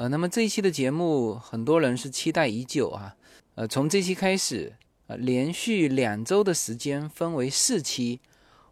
[0.00, 3.14] 呃，那么这一期的节目很多人是期待已久啊，
[3.54, 4.72] 呃，从这期开始，
[5.08, 8.18] 呃，连续两周的时间分为四期，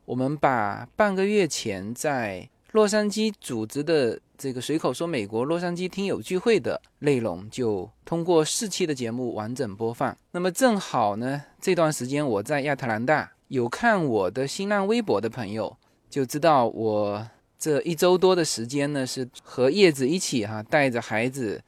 [0.07, 10.16] 我们把半个月前在洛杉矶组织的这个随口说美国洛杉矶听友聚会的内容，就通过四期的节目完整播放。
[10.30, 15.77] 那么正好呢，这段时间我在亚特兰大，有看我的新浪微博的朋友
[16.09, 17.29] 就知道我。
[17.59, 21.61] 这一周多的时间呢，是和叶子一起哈，带着孩子，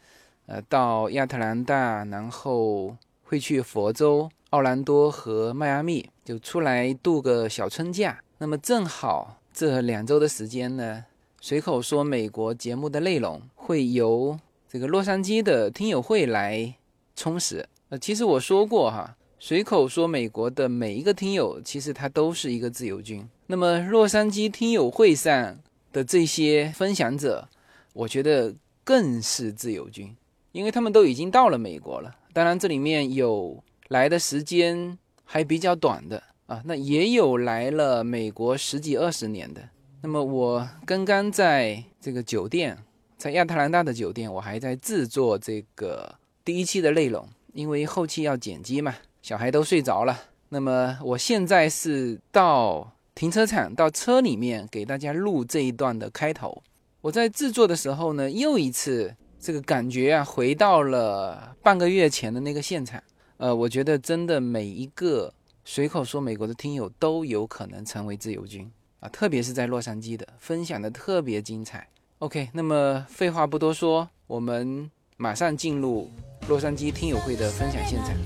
[0.47, 8.21] 呃，到亚特兰大，然后会去佛州、奥兰多和迈阿密，就出来度个小春假。
[8.39, 11.05] 那么正好这两周的时间呢，
[11.41, 16.73] 随口说美国节目的内容会由这个洛杉矶的听友会来
[17.17, 17.67] 充实。
[17.89, 23.29] 呃，其实我说过哈，随口说美国的每一个听友，其实他都是一个自由军。
[23.49, 25.59] 那么洛杉矶听友会上。
[25.93, 27.49] 的这些分享者，
[27.93, 30.17] 我觉得更是自由军，
[30.53, 32.15] 因为他们都已经到了美国了。
[32.33, 39.69] 当然，这里面有来的时间还比较短的啊，那也有来了美国十几二十年的。
[40.03, 42.79] 那么我刚刚在这个酒店，
[43.19, 50.17] 在亚特兰大的酒店，我还在制作这个第一期的内容，因为后期要剪辑嘛，小孩都睡着了。
[50.51, 52.93] 那么我现在是到。
[53.21, 56.63] 停车场到车里面给大家录这一段的开头。
[57.03, 62.99] 我在制作的时候呢，又一次这个感觉啊，回到了半个月前的那个现场。
[63.37, 65.31] 呃，我觉得真的每一个
[65.67, 68.67] 随口说美国的听友都有可能成为自由军
[69.01, 71.87] 啊，特别是在洛杉矶的分享的特别精彩。
[72.21, 76.11] OK，那么废话不多说，我们马上进入
[76.49, 78.17] 洛杉矶听友会的分享现场。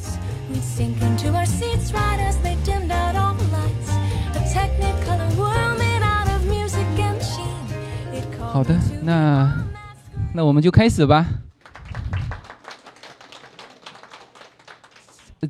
[8.39, 9.53] 好的，那
[10.33, 11.27] 那我们就开始吧。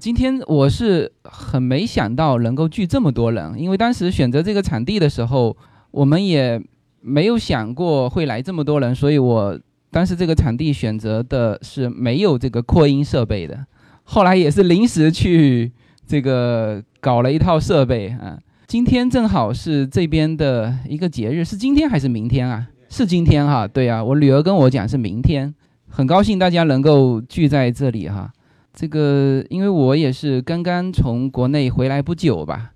[0.01, 5.55] 今天我是很没想到能够聚这么多人，因为当时选择这个场地的时候，
[5.91, 6.61] 我们也
[7.03, 9.61] 没有想过会来这么多人，所以我
[9.91, 13.67] 当时这个场地选择的是没有这个扩音设备的。
[14.05, 15.71] 后来也是临时去
[16.07, 18.39] 这个搞了一套设备啊。
[18.67, 22.67] 今天正好是这边的一个节日，是今天还是明天啊？
[22.89, 25.55] 是今天哈，对啊，我女儿跟我讲是明天，
[25.89, 28.33] 很高兴大家能够聚在这里哈。
[28.73, 32.73] 这个因为我也是刚刚从国内回来不久吧，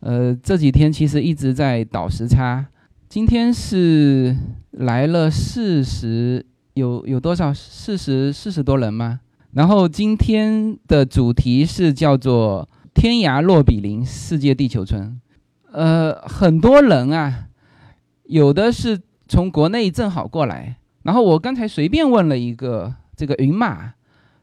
[0.00, 2.66] 呃，这几天其实一直在倒时差。
[3.08, 4.36] 今天是
[4.70, 7.52] 来了四十，有有多少？
[7.52, 9.20] 四十四十多人吗？
[9.52, 15.20] 然后今天的主题是叫做“天涯若比邻，世界地球村”。
[15.74, 17.48] 呃，很多人啊，
[18.24, 19.00] 有的是。
[19.26, 23.94] 从国内正好过来，然后我刚才随便问了一个这个云马，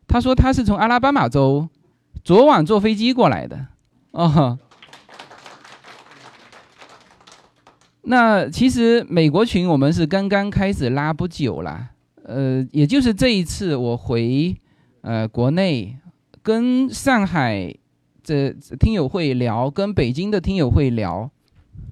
[0.07, 1.69] 他说他是从阿拉巴马州，
[2.23, 3.67] 昨晚坐飞机过来的。
[4.09, 4.57] 哦，
[8.01, 11.89] 那其实美国群我们是刚刚开始拉不久了，
[12.23, 14.59] 呃，也就是这一次我回
[15.01, 15.95] 呃国内
[16.41, 17.71] 跟上海
[18.23, 21.29] 这听友会聊，跟北京的听友会聊。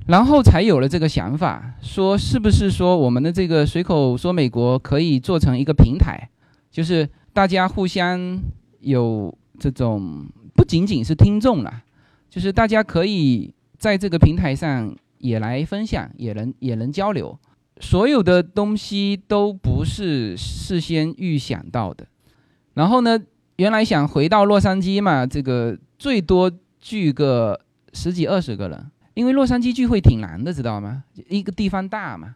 [0.07, 6.29] 然后才有了这个想法，说是不是说我们的这个随口说美国可以做成一个平台，
[6.71, 8.41] 就是大家互相
[8.79, 10.25] 有这种
[10.55, 11.83] 不仅仅是听众了，
[12.27, 17.37] 就是大家可以在这个平台上也来分享，也能也能交流，
[17.79, 22.07] 所有的东西都不是事先预想到的。
[22.73, 23.19] 然后呢，
[23.57, 27.59] 原来想回到洛杉矶嘛，这个最多聚个
[27.93, 28.89] 十几二十个人。
[29.15, 31.03] 因为洛杉矶聚会挺难的，知道吗？
[31.27, 32.35] 一个地方大嘛，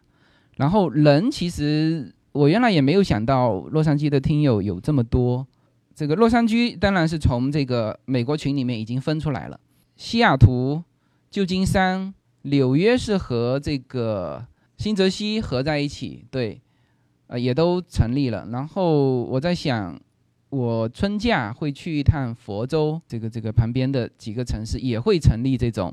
[0.58, 5.46] 然后人其实我原来也没有想到洛杉矶的听友有这么多。
[5.94, 9.58] 这个洛杉矶当然是从这个美国群里面已经分出来了，
[9.96, 10.82] 西雅图、
[11.30, 12.12] 旧金山、
[12.42, 14.44] 纽约是和这个
[14.76, 16.60] 新泽西合在一起，对，
[17.28, 18.46] 呃，也都成立了。
[18.50, 19.98] 然后我在想，
[20.54, 25.92] 我春假会去一趟佛州，这个这个旁边的几个城市也会成立这种。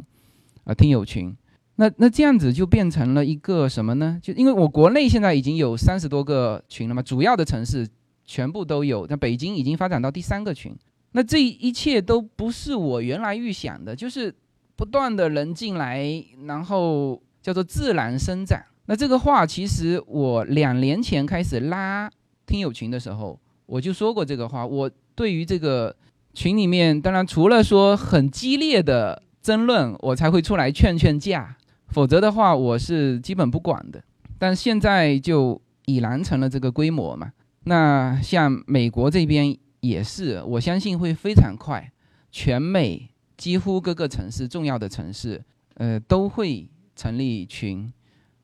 [0.63, 1.35] 啊，听友群，
[1.77, 4.19] 那那这样子就变成了一个什么呢？
[4.21, 7.87] 就因为我国内现在已经有三十多个群了嘛，主要的城市
[8.23, 10.71] 全部都有，那北京已经发展到第三个群。
[11.13, 14.31] 那这一切都不是我原来预想的，就是
[14.75, 18.61] 不断的人进来，然后叫做自然生长。
[18.85, 22.07] 那这个话其实我两年前开始拉
[22.45, 23.39] 听友群的时候，
[23.71, 24.65] 我就说过这个话。
[24.65, 25.95] 我对于这个
[26.33, 29.23] 群里面，当然除了说很激烈的。
[29.41, 31.57] 争论我才会出来劝劝架，
[31.87, 33.99] 否则的话我是基本不管的。
[34.37, 37.31] 但现在就已然成了这个规模嘛。
[37.63, 41.91] 那像美国这边也是，我相信会非常快，
[42.31, 47.91] 全美几乎各个城市重要的城市，呃，都会成立群，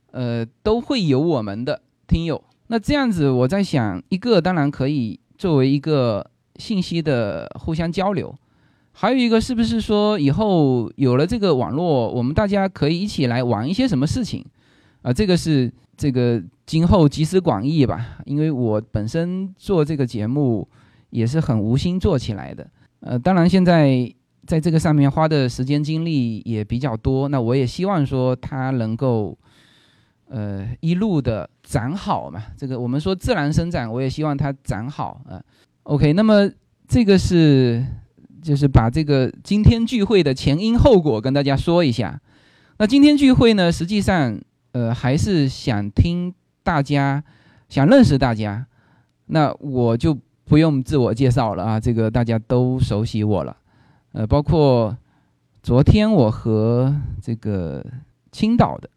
[0.10, 2.44] 呃，都会有我们的听友。
[2.68, 8.34] 那这样子，我在想，一个当然可以作为一个信息的互相交流，
[8.92, 14.46] 还有一个是不是说以后有了这个网络，我们大家可以一起来玩一些什么事情？
[15.02, 15.72] 啊，这个是。
[16.00, 20.70] 这个今后集思广益吧，因为我本身做这个节目
[21.10, 22.70] 也是很无心做起来的，
[23.00, 24.08] 呃，当然现在
[24.46, 29.36] 在这个上面花的时间精力也比较多，那我也希望说它能够，
[30.30, 32.44] 呃，一路的长好嘛。
[32.58, 35.42] 这个我们说自然生长，我也希望它长好啊。
[35.84, 36.50] OK，那么
[36.88, 37.86] 这个是
[38.42, 42.22] 就是把这个今天聚会的前因后果跟大家说一下。
[42.78, 44.40] 那今天聚会呢，实际上。
[44.74, 46.32] 呃，还是想听
[46.62, 47.24] 大家，
[47.68, 48.68] 想认识大家，
[49.26, 50.16] 那我就
[50.46, 53.58] 不用自我介绍了啊，这个大家都熟悉我了。
[54.12, 54.96] 呃，包括
[55.64, 57.84] 昨天我和这个
[58.32, 58.88] 青岛的，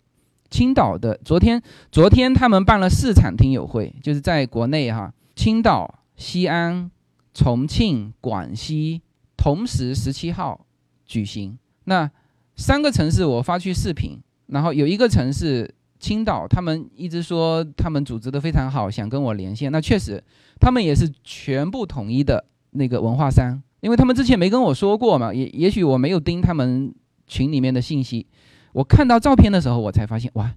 [0.51, 1.63] 青岛的昨天
[1.93, 6.91] 昨天他们办了四场听友会，就是在国内哈，青岛、西安、
[7.33, 9.01] 重庆、广西
[9.37, 10.67] 同时十七号
[11.07, 11.57] 举行。
[11.85, 12.11] 那
[12.57, 14.21] 三个城市我发去视频。
[14.53, 19.71] 然后有一个城市青岛，他们一直说他们组织的非常好，想跟我连线。
[19.71, 20.21] 那确实，
[20.59, 26.93] 他们也是全部统一的那个文化衫，因为他们之前没跟我说过嘛，也也许我没有盯他们
[27.29, 28.27] 群里面的信息。
[28.73, 30.51] 我看到照片的时候，我才发现哇，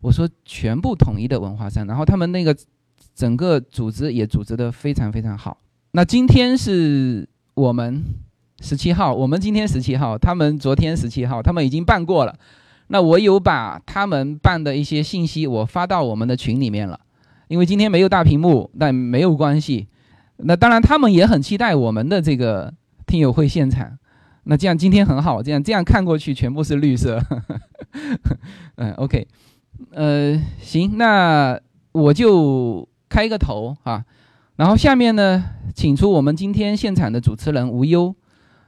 [0.00, 2.56] 我说全部统一的文化衫，然后他们那个
[3.14, 5.58] 整个组织也组织的非常非常好。
[5.92, 8.02] 那今天是我们
[8.60, 12.34] 十七号，我们今天十七号，他们昨天十七号，他们已经办过了。
[12.88, 16.98] 那我有把他们办的一些信息我发到我们的群里面了，
[17.48, 19.86] 因为今天没有大屏幕，但没有关系。
[20.38, 22.72] 那当然他们也很期待我们的这个
[23.06, 23.98] 听友会现场。
[24.44, 27.20] 那这样今天很好，这样这样看过去全部是绿色。
[28.76, 29.26] 嗯，OK，
[29.92, 31.58] 呃，行，那
[31.92, 34.04] 我就开个头啊，
[34.56, 35.44] 然后下面呢，
[35.74, 38.14] 请出我们今天现场的主持人无忧，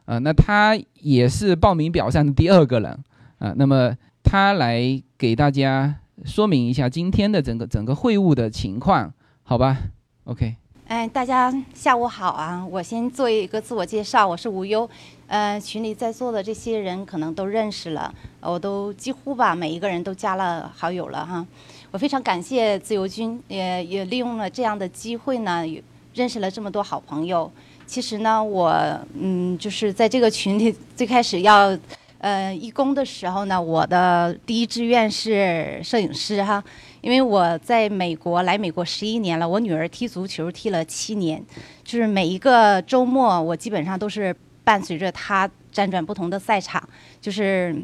[0.05, 2.99] 啊，那他也是报名表上的第二个人
[3.39, 3.97] 啊，那么。
[4.25, 4.81] 他来
[5.19, 9.77] 给大家说明一下今天的整个整个会务的情况，好吧
[10.25, 10.55] ？OK。
[10.87, 12.65] 哎，大家下午好啊！
[12.65, 14.89] 我先做一个自我介绍，我是无忧。
[15.32, 21.46] 呃，群里在座的这些人可能都认识了，我都几乎吧每一个人都加了好友了哈。
[21.90, 25.64] 我非常感谢自由军，也也利用了这样的机会呢，
[26.12, 27.50] 认识了这么多好朋友。
[27.87, 28.70] 其实呢，我
[29.19, 31.75] 嗯，就是在这个群里 最开始要。
[32.19, 36.62] 呃，义工的时候呢，我的第一志愿是摄影师哈，
[37.00, 41.44] 因为我在美国来美国十一年了，我女儿踢足球踢了七年，
[41.82, 44.32] 就是每一个周末我基本上都是
[44.64, 46.82] 伴随着他辗转不同的赛场，
[47.20, 47.75] 就是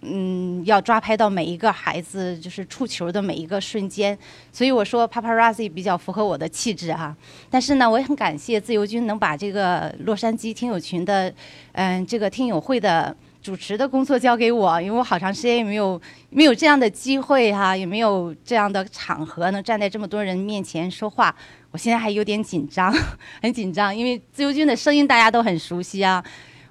[0.00, 4.16] 嗯要抓拍到每一个孩子就是触球的每一个瞬间，
[4.52, 7.16] 所以我说 paparazzi 比较符合我的气质哈，
[7.50, 11.32] 但是呢，我也很感谢自由军能把这个洛杉矶听友群的
[11.72, 13.16] 嗯这个听友会的。
[13.44, 21.36] 主持的工作交给我，因为我好长时间也没有没有这样的机会哈，也没有这样的场合能站在这么多人面前说话，
[21.74, 22.94] 我现在还有点紧张，
[23.42, 26.24] 很紧张，因为自由军的声音大家都很熟悉啊，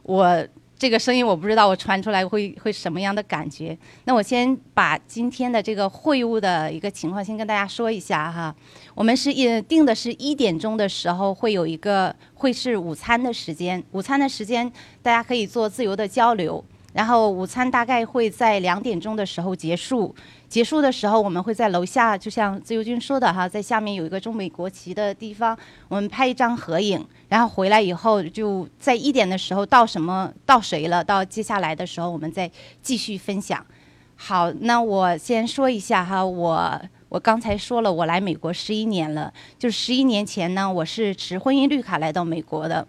[0.03, 0.48] 我。
[0.75, 3.77] 这个声音我不知道，我传出来会会什么样的感觉？
[4.03, 8.53] 那我先把今天的这个会务的一个情况先跟大家说一下哈。
[8.93, 14.69] 我们是一定的是一点钟的时候会有一个会是午餐的时间，午餐的时间
[15.01, 16.62] 大家可以做自由的交流。
[16.93, 20.15] 然后午餐大概会在两点钟的时候结束。
[20.47, 25.57] 结束的时候，我们会在楼下，就像自由军说的哈，在下面有一个中美国旗的地方，
[25.88, 27.03] 我们拍一张合影。
[27.27, 31.03] 然后回来以后，就在一点的时候到什么到谁了？
[31.03, 32.50] 到接下来的时候，我们再
[32.83, 33.65] 继续分享。
[34.15, 42.88] 好，那我先说一下哈，我我刚才说了，我来美国十一年了，就是十一年前呢，我是持婚姻绿卡来到美国的。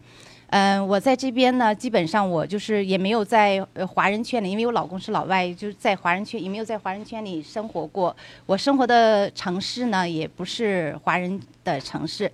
[0.54, 3.60] 嗯，我在这边呢，基本上我就是也没有在
[3.92, 8.14] 华人圈里，因为我老公是老外，就是在华人圈也没有在华人圈里生活过。
[8.46, 12.30] 我生活的城市呢，也不是华人的城市。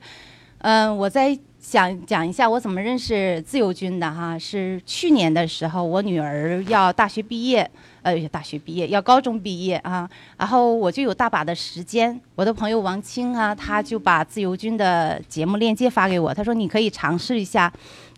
[0.59, 7.71] 嗯，我在想讲一下我怎么认识自由军的哈，是去年的时候，我女儿要大学毕业。
[8.03, 10.09] 呃，大学毕业要高中毕业啊，
[10.39, 12.19] 然后我就有大把的时间。
[12.35, 17.71] 我的朋友王青啊，他就把自由军的节目链接发给我，他说你可以尝试一下，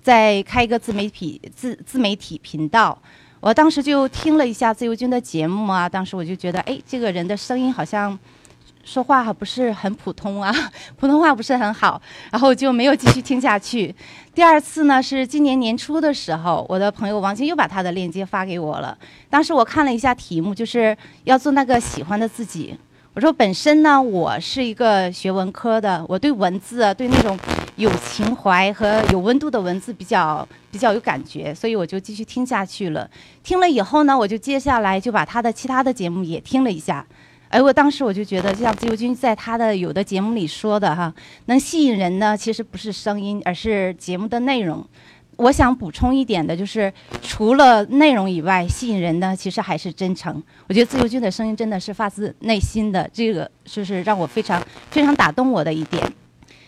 [0.03, 2.99] 再开一个自媒体自自媒体频道。
[3.41, 8.17] 我当时就听了一下自由军的节目啊，当时我就觉得，哎，这个人的声音好像
[8.85, 10.55] 说话还不是很普通啊，
[10.97, 13.93] 普通话不是很好，然后就没有继续听下去。
[14.33, 18.97] 第二次呢是今年年初的时候，我的朋友王晶又把他的链接发给我了。
[19.29, 22.77] 当时我看了一下题目，就是要做那个喜欢的自己。
[23.15, 27.39] 我说本身呢，我是一个学文科的，我对文字啊，对那种
[27.77, 33.07] 有情怀和有温度的文字比较比较有感觉，所以我就继续听下去了。
[33.43, 37.07] 听了以后呢，我就接下来就把他的其他的节目也听了一下。
[37.51, 41.13] 哎，我当时我就觉得，就像自由军在他的有的节目里说的哈，
[41.45, 44.83] 能吸引人呢，其实不是声音，而是节目的内容。
[45.43, 50.41] 我想补充一点的就是，除了内容以外，吸引人的其实还是真诚。
[50.69, 56.01] 我觉得自由军的声音真的是发自内心的，这个就是让我非常非常打动我的一点。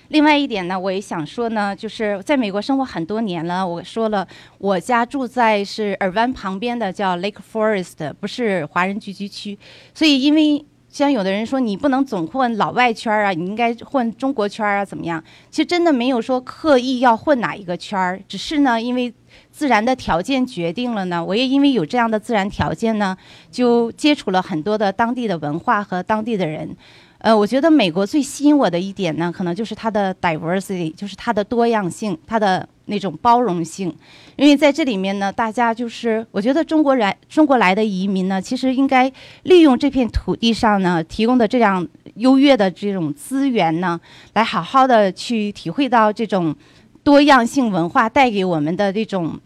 [0.08, 4.26] 另外一点呢，我也想说呢，就是在美国生活很多年了，我说了，
[4.58, 9.56] 我家住在是尔湾旁边的叫 Lake Forest，不是华人聚居区，
[9.94, 10.64] 所以因为。
[10.94, 15.20] 像有的人说你不能总混老外圈儿啊，你应该混中国圈儿啊，怎么样？
[15.50, 19.12] 其实真的没有说刻意要混哪一个圈儿，只是呢，因为
[19.50, 21.24] 自然的条件决定了呢。
[21.24, 23.16] 我也因为有这样的自然条件呢，
[23.50, 26.76] 就接触了很多的当地的文化和当地的人。
[27.18, 32.68] 呃，我觉得美国最吸引我的一点呢，可能就是它的 diversity，就是它的多样性，它的。
[32.86, 33.94] 那种包容性，
[34.36, 39.10] 因为在这里面呢，大家就是我觉得中国人中国来的移民呢，其实应该
[39.44, 41.86] 利用这片土地上呢提供的这样
[42.16, 43.98] 优越的这种资源呢，
[44.34, 46.54] 来好好的去体会到这种
[47.02, 49.38] 多样性文化带给我们的这种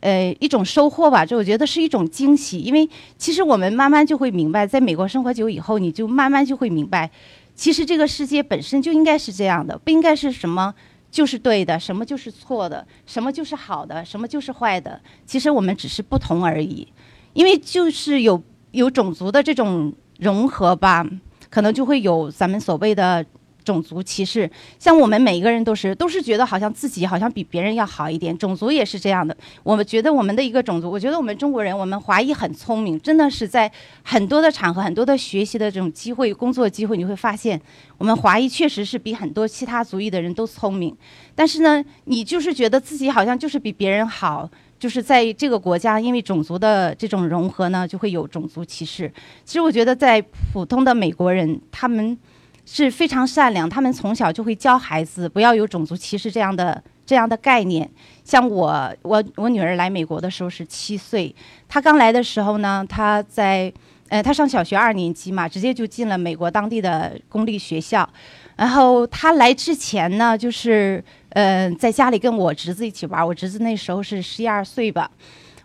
[0.00, 1.24] 呃一种收获吧。
[1.24, 7.08] 这我觉得是一种惊喜，因为其实我们慢慢就会明白，在美国生活久以后，你就慢慢就会明白，
[7.54, 10.74] 其实这个世界本身就应该是这样的，不应该是什么。
[11.10, 15.00] 就是对的，什么就是错的，什么就是好的，什么就是坏的。
[15.26, 16.86] 其实我们只是不同而已，
[17.32, 21.04] 因为就是有有种族的这种融合吧，
[21.50, 23.24] 可能就会有咱们所谓的。
[23.70, 24.50] 种族歧视，
[24.80, 29.36] 像我们每一个人都是都是觉得好像自己好像比别人要好一点，种族也是这样的。
[29.62, 33.70] 我们觉得我们的一个种族，我觉得我们中国人，我们华裔很聪明，真的是在
[34.02, 37.60] 很多的场合、很多的学习的这种机会、工作机会，你会发现
[37.96, 40.96] 我们华裔确实是比很多其他族裔的人都聪明。
[41.36, 49.12] 但是呢，你就是觉得自己好像就是比别人好，就是在这个国家，因为种族的这种融合呢，就会有种族歧视。
[49.44, 50.20] 其实我觉得，在
[50.52, 52.18] 普通的美国人，他们。
[52.64, 57.90] 是非常善良，他们从小就会教孩子不要有种族歧视这样的这样的概念。
[58.24, 61.34] 像我，我我女儿来美国的时候是七岁，
[61.68, 63.72] 她刚来的时候呢，她在
[64.08, 68.08] 呃，她上小学二年级嘛，直接就进了美国当地的公立学校。
[68.56, 75.10] 然后她来之前呢，就是呃，在家里跟我侄子一起玩，我侄子那时候是十一二岁吧。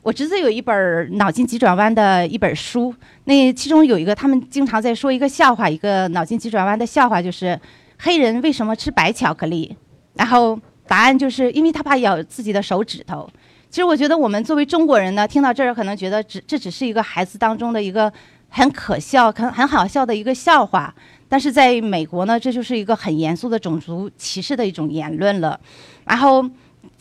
[0.06, 2.94] 我侄子有一本脑筋急转弯的一本书，
[3.24, 7.60] 那其中有一个他们经常在说一个笑话，一个脑筋急转弯的笑话，就是
[7.98, 9.76] 黑人为什么吃白巧克力？
[10.14, 13.28] 然后答案就是因为他怕咬自己的手指头。
[13.72, 18.14] 其实我觉得我们作为中国人呢，听到这儿可能觉得只这只是一个孩子当中的一个
[18.50, 20.94] 很可笑、很很好笑的一个笑话，
[21.28, 25.60] 但是在美国呢，这就是一个很严肃的种族歧视的一种言论了。
[26.06, 26.48] 然后。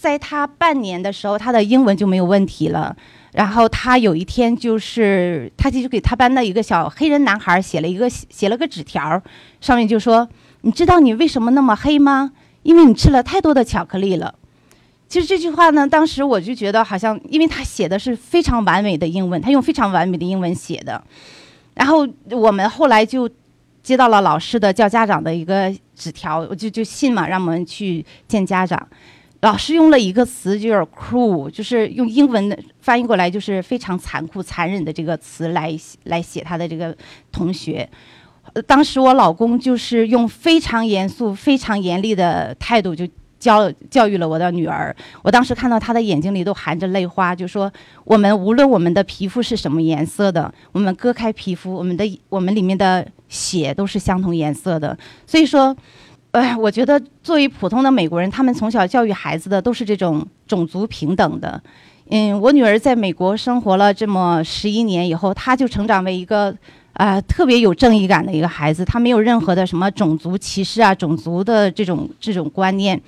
[0.05, 2.95] 在他半年的时候，他的英文就没有问题了。
[3.33, 9.23] 然后他有一天就是，他就给他班的一个小黑人男孩写了一个写了个纸条，
[9.63, 10.29] 上面就说
[10.61, 12.33] ：“你知道你为什么那么黑吗？
[12.65, 14.35] 因为你吃了太多的巧克力了。”
[15.09, 21.03] 其实这句话呢，当时我就觉得好像，因为他写的是非常完美的英文，他用非常完美的英文写的。
[21.73, 23.27] 然后我们后来就
[23.83, 28.87] 接到了老师的叫家长的一个纸条，我就就信嘛，让我们去见家长。
[29.45, 36.97] 老师用了一个词，就是 “cruel”，就是用英文的翻译过来就是非常残酷、残忍的这个词来来写他的这个
[37.31, 37.87] 同学。
[38.67, 43.07] 当时我老公就是用非常严肃、非常严厉的态度就
[43.39, 44.97] 教教育了我的女儿。
[45.23, 47.71] 我当时看到他的眼睛里都含着泪花，就说
[48.05, 54.97] ：“我们无论我们的皮肤是什么颜色的，我们割开皮肤，我们的我们里面的血都是相同颜色的。”
[55.29, 55.77] 所以说。
[56.35, 61.63] 哎，我觉得作为普通的美国人，他们从小教育孩子的都是这种种族平等的。
[62.11, 66.53] 嗯，我女儿在美国生活了这么十一年以后，她就成长为一个
[66.95, 68.85] 啊特别有正义感的一个孩子。
[68.85, 73.01] 她没有任何的什么种族歧视啊、种族的这种这种观念。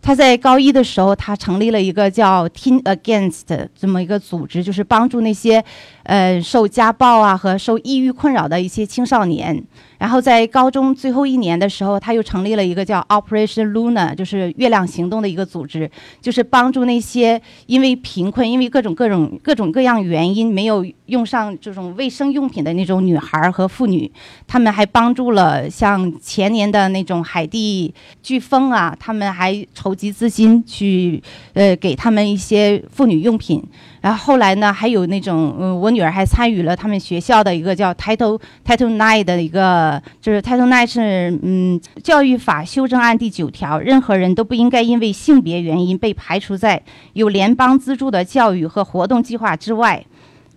[0.00, 5.62] 她在高一的时候，她成立了一个叫 Teen Against 这么一个组织，就是帮助那些
[6.04, 9.62] 呃受家暴啊和受抑郁困扰的一些青少年。
[9.98, 15.90] 然后在高中最后一年的时候，他又成立了一个叫 Operation Luna，就是月亮行动的一个组织，
[16.22, 24.10] 就是帮助那些因为贫困、因为各种各种各种各样原因没有用上这种卫生用品的那种女孩和妇女。
[24.46, 27.92] 他们还帮助了像前年的那种海地
[28.24, 33.62] 飓风啊，他们还筹集资金去呃给他们一些妇女用品。
[34.00, 50.02] 然后后来呢，还有那种，嗯，我女儿还参与了他们学校的一个叫 Title Title Nine 的一个，就是 Title Nine 是，嗯，教育法修正案第九条，任何人都不应该因为性别原因被排除在有联邦资助的教育和活动计划之外，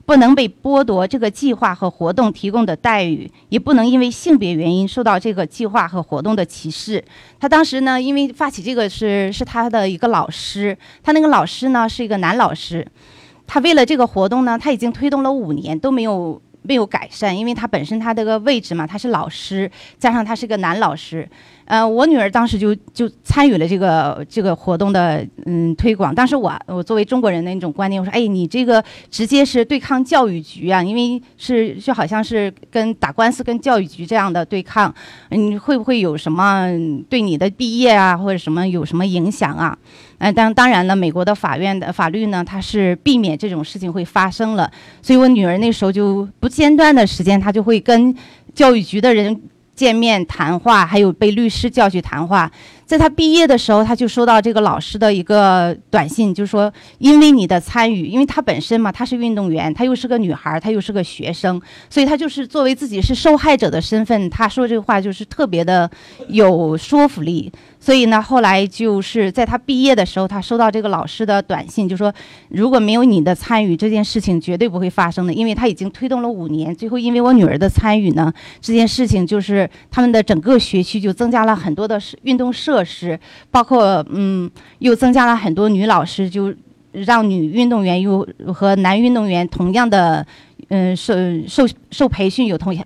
[0.05, 7.03] 不能被剥夺这个计划和活动提供的待遇，也不能因为性别原因受到这个计划和活动的歧视。
[7.41, 12.87] 他当时呢，因为发起这个是是他的一个老师，他那个老师呢是一个男老师。
[13.53, 19.69] 他为了这个活动呢，他已经推动了五年都没有没有改善，因为他本身他这个位置嘛，他是老师，
[19.99, 21.29] 加上他是个男老师。
[21.73, 26.13] 呃，我女儿当时就就参与了这个这个活动的嗯推广。
[26.13, 34.93] 当时我我作为中国人的那种观念，我说，哎，你这个直接是对抗教育局啊，因为是就好像是跟打官司跟教育局这样的对抗，
[35.31, 36.69] 你会不会有什么
[37.09, 39.75] 对你的毕业啊或者什么有什么影响啊？
[40.19, 48.15] 嗯，当当然了，美国的法院的法律呢，它是避免这种事情会发生了，所以我女儿那时候就不间断的时间，她就会跟
[48.53, 49.41] 教育局的人。
[49.75, 52.51] 见面谈话，还有被律师叫去谈话。
[52.85, 65.89] 在他毕业的时候，他就收到这个老师的一个短信，就说：“因为你的参与，因为他本身嘛，他是运动员，他又是个女孩，他又是个学生，所以他就是作为自己是受害者的身份，他说这个话就是特别的
[66.27, 67.51] 有说服力。”
[67.83, 72.13] 所以呢，后来就是在他毕业的时候，他收到这个老师的短信，就说
[72.47, 75.33] 如果没有你的参与，这件事情绝对不会发生的。
[75.33, 83.19] 因为他已经推动了五年，最后因为我女儿的参与呢，这件事情就是他们的整个学区就增加了很多的运动设施，
[83.51, 86.55] 包括嗯，又增加了很多女老师，就
[86.93, 90.25] 让女运动员又和男运动员同样的
[90.69, 91.13] 嗯受
[91.45, 92.85] 受受培训有同样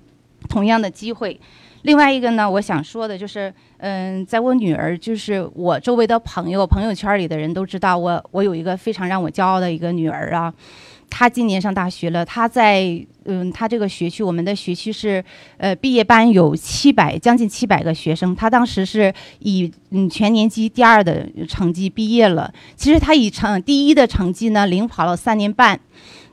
[0.50, 1.40] 同样的机会。
[1.84, 3.54] 另外一个呢，我想说的就是。
[3.80, 10.54] 嗯，在我女儿，就是我周围的朋友、朋友圈里的人都知道，我我有一个非常让我骄傲的一个女儿啊。
[11.10, 12.84] 她今年上大学了，她在
[13.26, 15.24] 嗯，她这个学区，我们的学区是
[15.58, 18.36] 呃，毕业班有七百，将近七百个学生。
[18.36, 22.54] 她当时是以嗯全年级第二的成绩毕业了。
[22.76, 25.80] 其实她以成第一的成绩呢，领跑了三年半。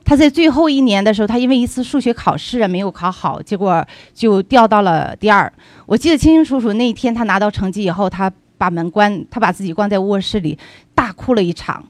[0.05, 5.51] 他在最后一年的时候，他因为一次数学考试没有考好，结果就掉到了第二。
[5.87, 10.55] 我记得清清楚楚，那一天他拿到成绩以后，他把门关，他把自己关在卧室里，
[10.93, 11.83] 大哭了一场。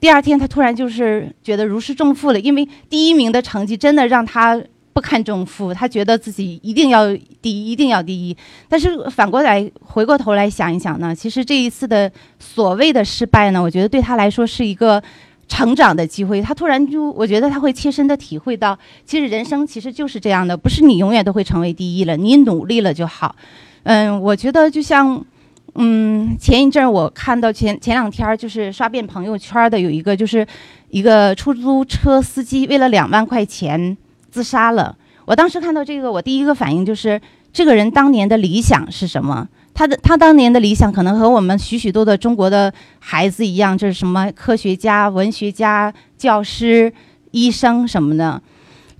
[0.00, 4.60] 第二天他突然就是觉得如释重负了，因为第一名的成绩真的让他
[4.92, 8.36] 不堪重负，他觉得自己一定要第一，一定要第一。
[8.68, 15.00] 但是反过来回过头来想一想呢，其实这一次的所谓的失败呢，我觉得对他来说是一个。
[15.50, 23.34] 成长的机会，他突然就，我觉得他会切身的体会到，其实人生其实就是这样的，不是你永远都会成为第一了，你努力了就好。
[23.82, 25.22] 嗯，我觉得就像，
[25.74, 30.46] 嗯，前一阵我看到前前两天就是刷遍朋友圈的有一个，就是
[30.88, 33.96] 一个出租车司机为了两万块钱
[34.30, 34.96] 自杀了。
[35.24, 37.20] 我当时看到这个，我第一个反应就是，
[37.52, 39.48] 这个人当年的理想是什么？
[39.80, 46.92] 他的他当年的理想可能和我们许许多多中国的孩子一样，就是什么科学家、文学家、教师、
[47.30, 48.42] 医生什么的。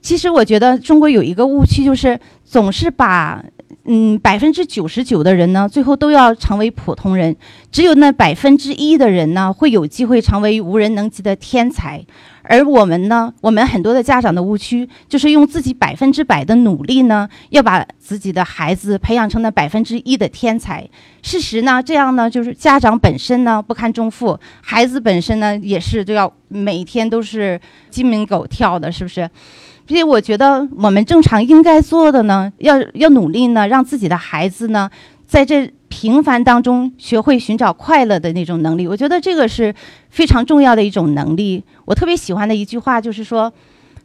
[0.00, 3.44] 其实我觉得中国有一个误区，就是总是把。
[3.84, 7.34] 嗯，百分之九十九的人呢，最后都要成为普通人，
[7.72, 12.04] 只有那百分之一的人呢，会有机会成为无人能及的天才。
[12.50, 20.84] 而我们呢，我们很多的家长的误区，就是用自己百分之百的努力呢，要把自己的孩子培养成那百分之一的天才。
[21.22, 29.30] 事实呢，这样呢，就是家长本身呢不堪重负，孩子本身呢也是都要每天都是鸡鸣狗跳的，是不是？
[29.86, 34.90] 所以我觉得我们正常应该做的呢，要要努力呢，让自己的孩子呢，
[35.24, 38.86] 在这平凡当中学会寻找快乐的那种能力。
[38.86, 39.74] 我觉得这个是
[40.08, 41.62] 非常重要的一种能力。
[41.84, 43.52] 我特别喜欢的一句话就是说，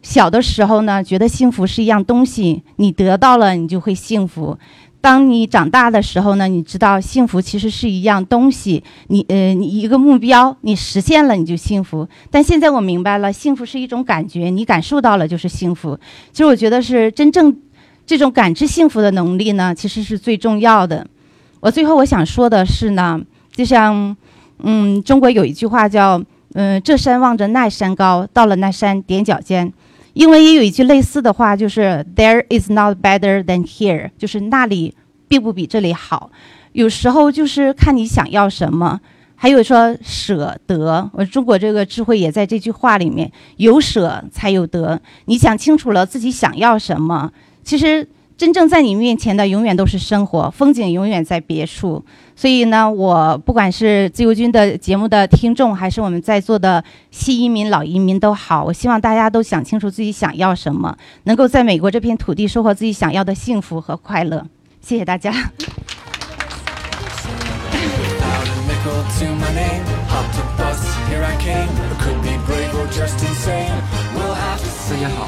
[0.02, 4.58] 小的时候呢，觉得幸福是一样东西，你得到了，你就会幸福。
[5.00, 12.08] 当你长大的时候呢，你知道幸福其实是一样东西，你呃，你一个目标你实现了你就幸福。
[12.32, 15.96] 但现在我明白了，幸福是一种感觉，你感受到了就是幸福。
[16.34, 17.56] 其实我觉得是真正
[18.08, 21.06] 这种感知幸福的能力呢，其实是最重要的。
[21.66, 23.20] 我最后我想说的是呢，
[23.52, 24.16] 就像
[24.60, 26.22] 嗯，中国有一句话叫
[26.54, 29.74] 嗯，这山望着那山高，到了那山踮脚尖。
[30.14, 34.94] 英文也有一句类似的话，就是 “There is not better than here”，就是那里
[35.28, 36.30] 并不比这里好。
[36.74, 39.02] 有时候就是看你想要什么。
[39.34, 45.02] 还有说舍得，我中国这个智慧也在这句话里面，有舍才有得。
[45.26, 47.32] 你想清楚了自己想要什么，
[47.64, 52.04] 其实真正在你面前的永远都是生活，风景永远在别处。
[52.36, 64.46] 所以呢，我不管是自由军的节目的听众，还是我们在座的新移民、老移民都好，我希望大家都想清楚自己想要什么，能够在美国这片土地收获自己想要的幸福和快乐。
[64.82, 65.32] 谢谢大家。
[65.32, 65.38] 大
[75.02, 75.28] 家好，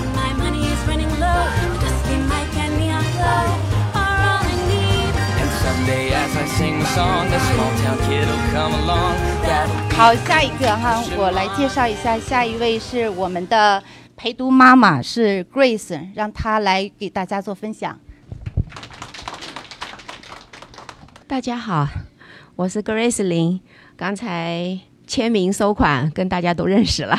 [9.91, 13.83] 好，下一个哈，我来介绍一下，下一位是我们的
[14.17, 17.99] 陪读妈妈，是 Grace，让她来给大家做分享。
[21.27, 21.87] 大家好，
[22.55, 23.59] 我是 Grace 林，
[23.95, 27.15] 刚才签名收款跟大家都认识了，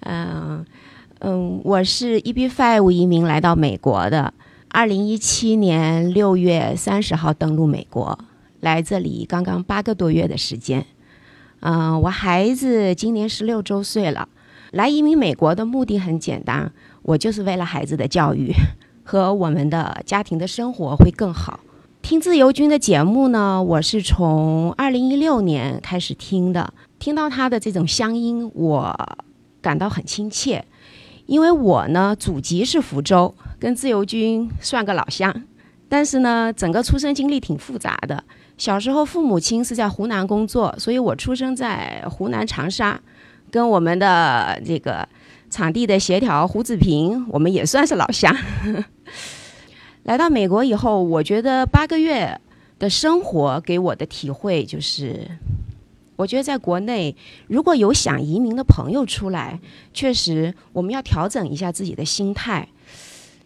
[0.00, 0.62] 嗯
[1.20, 4.34] 嗯，我是 EB Five 移民来到美国的。
[4.74, 8.18] 二零一七年六月三十号登陆美国，
[8.58, 10.84] 来这里刚刚八个多月的时间。
[11.60, 14.28] 嗯，我孩子今年十六周岁了。
[14.72, 18.52] 来移民美国的目的很简单，我就是为了孩子的教育
[19.04, 21.60] 和我们的家庭的生活会更好。
[22.02, 29.16] 听自由军的节目呢，我是从二零一六年开始听的，听到他的这种乡音，我
[29.62, 30.64] 感到很亲切，
[31.26, 33.34] 因为我呢祖籍是福州。
[33.56, 35.34] 跟自由军算个老乡，
[35.88, 38.22] 但是呢，整个出生经历挺复杂的。
[38.58, 43.00] 小时候父母亲是在湖南工作，所以我出生在湖南长沙，
[43.50, 45.08] 跟我们的这个
[45.48, 48.36] 场地的协调胡子平，我们也算是老乡。
[50.04, 52.38] 来到美国以后，我觉得八个月
[52.78, 55.26] 的生活给我的体会就是，
[56.16, 57.16] 我觉得在国内
[57.48, 59.60] 如果有想移民的朋友出来，
[59.92, 62.68] 确实我们要调整一下自己的心态。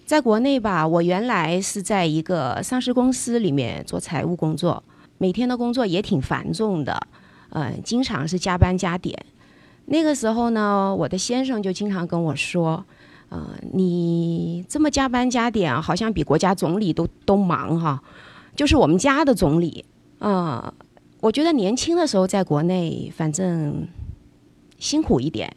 [0.04, 4.82] 在国内吧，我原来是在一个上市公司里面做财务工作，
[5.18, 6.98] 每天的工作也挺繁重的，
[7.50, 9.18] 嗯，经常是加班加点。
[9.86, 12.84] 那个时候呢，我的先生就经常跟我说
[13.28, 18.02] ：“呃，你这么加班加点，好像比国家总理都都忙哈。”
[18.56, 19.84] 就是我们家的总理，
[20.20, 20.72] 嗯，
[21.20, 23.88] 我觉得年轻的时候在国内，反正
[24.78, 25.56] 辛苦一点，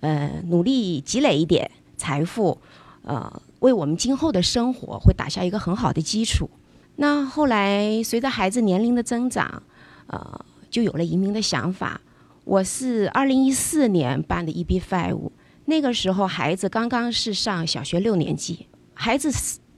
[0.00, 2.58] 呃，努力积累一点财富，
[3.04, 3.42] 呃。
[3.62, 6.50] 为我们今后的生活会打下一个很好的基础。
[6.96, 9.62] 那后来随着孩子年龄的增长，
[10.08, 12.00] 呃，就有了移民的想法。
[12.42, 15.30] 我是二零一四年办的 EB Five，
[15.66, 18.66] 那个时候孩子刚刚是上小学六年级。
[18.94, 19.30] 孩子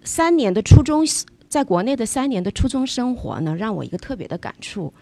[0.02, 1.04] 三年的初中，
[1.46, 4.94] 在国内的三年的初中生活呢，让我一个特别的感触。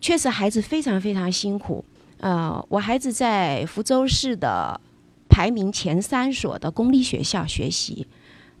[0.00, 1.84] 确实，孩子非常非常辛苦。
[2.18, 4.80] 呃，我孩子在福州市的。
[5.28, 8.06] 排名前三所的公立学校学习，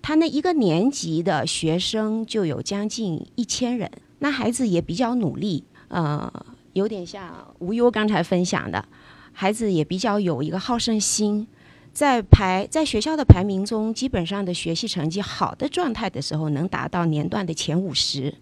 [0.02, 3.90] 他那一个年级的学生就有将近一千人。
[4.18, 6.30] 那孩子也比较努力，呃，
[6.74, 8.84] 有点像无忧刚才分享的，
[9.32, 11.46] 孩子也比较有一个好胜心，
[11.94, 18.34] 在排在学校的排名中，基本上的学习成绩好的状态的时候，能达到年段的前五十，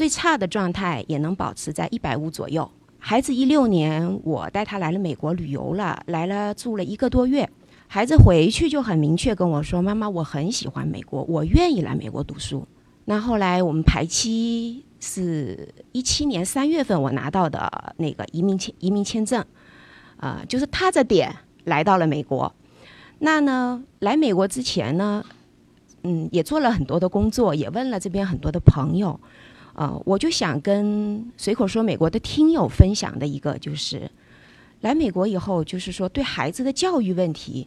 [0.00, 2.70] 最差的状态也能保持在一百五左右。
[2.98, 7.46] 孩子一六年，我带他来了美国旅游了，来了住了一个多月。
[7.86, 12.66] 孩子回去就很明确跟我说：“妈妈，我很喜欢美国，我愿意来美国读书。”
[13.04, 19.44] 那后来我们排期是一七年三月份，我拿到的那个移民签移民签证，
[20.16, 21.30] 啊，就是踏着点
[21.64, 22.50] 来到了美国。
[23.18, 25.22] 那呢，来美国之前呢，
[26.04, 29.20] 嗯，也做了很多的工作，也问了这边很多的朋友。
[29.80, 34.10] 啊，我就想跟随口说美国的听友分享的一个就是，
[34.82, 37.66] 来美国以后，就是说对孩子的教育问题，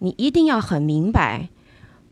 [0.00, 1.50] 你一定要很明白，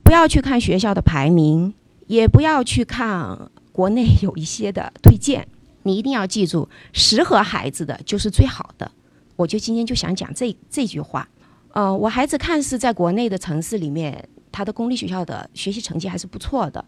[0.04, 1.74] 不要去看学校的排名，
[2.06, 5.48] 也不要去看国内有一些的推荐，
[5.82, 8.92] 你一定要记住，适合孩子的就是最好的。
[9.34, 11.28] 我就今天就想讲这这句话。
[11.72, 16.84] 呃，我孩子看似在国内的城市里面，他的公立学校的学习成绩还是不错的，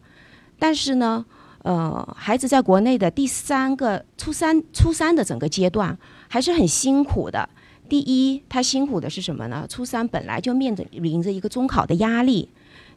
[0.60, 1.26] 但是呢，
[1.62, 5.96] 呃，孩子在国内的第三个初三初三的整个阶段
[6.28, 7.48] 还是很辛苦的。
[7.88, 9.66] 第一，他辛苦的是什么呢？
[9.68, 12.48] 初三本来就面临着一个中考的压力。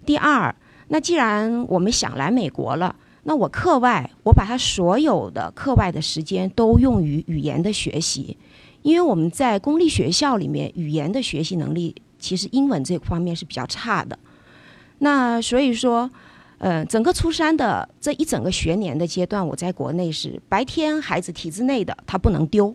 [0.06, 0.56] 第二，
[0.88, 8.38] 那既然我们想来美国了，那我课外我把他所有的课外的时间都用于语言的学习。
[8.84, 14.18] 因为我们在公立学校里面，语言的学习能力其实英文这方面是比较差的。
[15.00, 16.10] 那所以说，
[16.58, 22.74] 呃，整个初三的这一整个学年的阶段，我在国内是白天孩子体制内的他不能丢，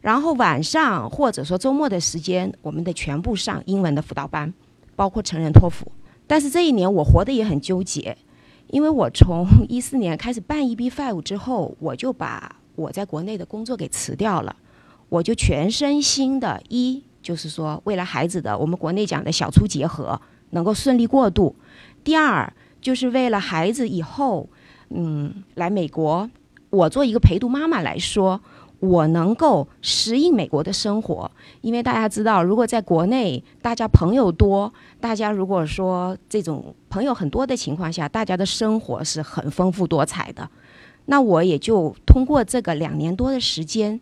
[0.00, 4.52] 然后晚上或者说周末的时间，我们得全部上英文的辅导班，
[4.96, 5.90] 包括成人托福。
[6.26, 8.16] 但是这一年我活得也很纠结，
[8.68, 14.56] 因为我从 一四年开始办 EB Five 之后，我就把我在国内的工作给辞掉了。
[15.10, 20.18] 我就全身心的，一就是说，为了孩子的，我们国内讲的小初结合
[20.50, 21.54] 能够顺利过渡；
[22.02, 22.50] 第二，
[22.82, 24.50] 就是为了孩子以后，
[24.90, 26.28] 嗯，来美国，
[26.68, 28.40] 我做一个陪读妈妈来说，
[28.80, 31.30] 我能够适应美国的生活。
[31.60, 40.50] 因为大家知道，如果在国内，大家朋友多，大家如果说这种朋友很多的情况下，大家的生活是很丰富多彩的。
[41.06, 44.00] 那我也就通过这个两年多的时间。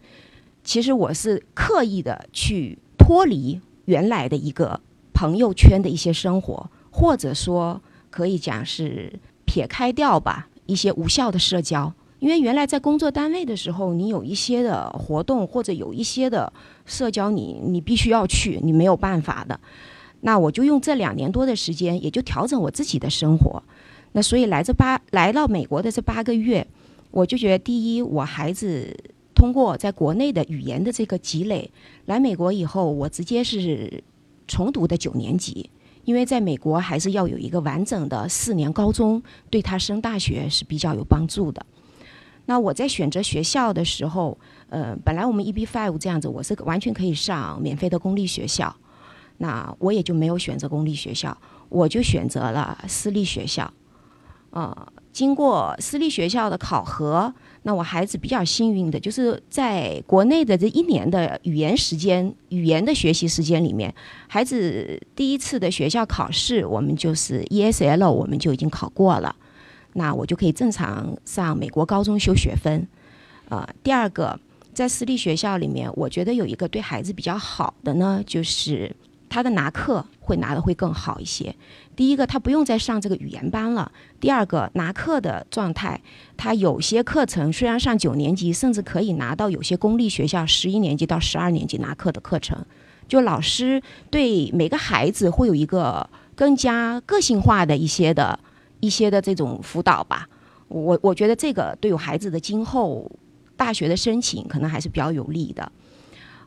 [0.62, 4.80] 其实我是刻意的去脱离原来的一个
[5.14, 7.80] 朋友圈的一些生活，或者说
[8.10, 9.12] 可以讲是
[9.46, 11.92] 撇开掉吧一些无效的社交。
[12.18, 16.52] 因为原来在工作单位的时候，你有一些的活动或者有一些的
[16.84, 19.58] 社交，你你必须要去，你没有办法的。
[20.20, 23.62] 那我就用这两年多的时间，也就调整我自己的生活。
[24.12, 26.66] 那所以来这八来到美国的这八个月，
[27.10, 28.94] 我就觉得第一，我孩子。
[29.32, 31.70] 通过在国内的语言的这个积累，
[32.04, 34.04] 来美国以后，我直接是
[34.46, 35.70] 重读的九年级，
[36.10, 41.64] 因为在美国还是要有一个完整的四年高中，对他升大学是比较有帮助的。
[42.46, 44.36] 那我在选择学校的时候，
[44.70, 48.74] 呃，本来我们 EB Five 这样子，我是完全可以上免费的公立学校，
[49.38, 53.72] 那我也就没有选择公立学校，我就选择了私立学校。
[54.50, 57.32] 呃，经过私立学校的考核。
[57.62, 63.94] 那我孩子比较幸运的，就是在国内的这一年的语言时间、语言的学习时间里面，
[64.28, 69.36] 孩子第一次的学校考试，我们就是 ESL，我们就已经考过了，
[69.92, 72.88] 那我就可以正常上美国高中修学分。
[73.50, 74.40] 呃，第二个，
[74.72, 78.96] 在私立学校里面，我觉得有一个对孩子比较好的呢，就是
[79.28, 81.54] 他的拿课会拿的会更好一些。
[82.00, 83.92] 第一个，他不用再上这个语言班了。
[84.20, 86.00] 第二个，拿课的状态，
[86.34, 92.64] 他有些课程虽然上九年级，甚至可以拿到有些公立学校十一年级到十二年级拿课的课程。
[93.06, 98.40] 就老师对每个孩子会有一个更加个性化的一些的
[98.80, 100.26] 一些的这种辅导吧。
[100.68, 103.12] 我我觉得这个对有孩子的今后
[103.58, 105.70] 大学的申请可能还是比较有利的。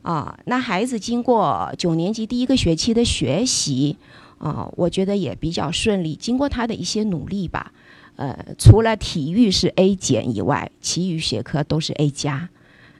[0.02, 3.98] 啊，那孩子经过九年级第一个学期的学习。
[4.44, 6.16] 啊，我觉得也比较顺利。
[6.18, 7.72] 经过他的一些努力吧，
[8.18, 12.50] 呃，除了体育是 A 减以外，其余学科都是 A 加。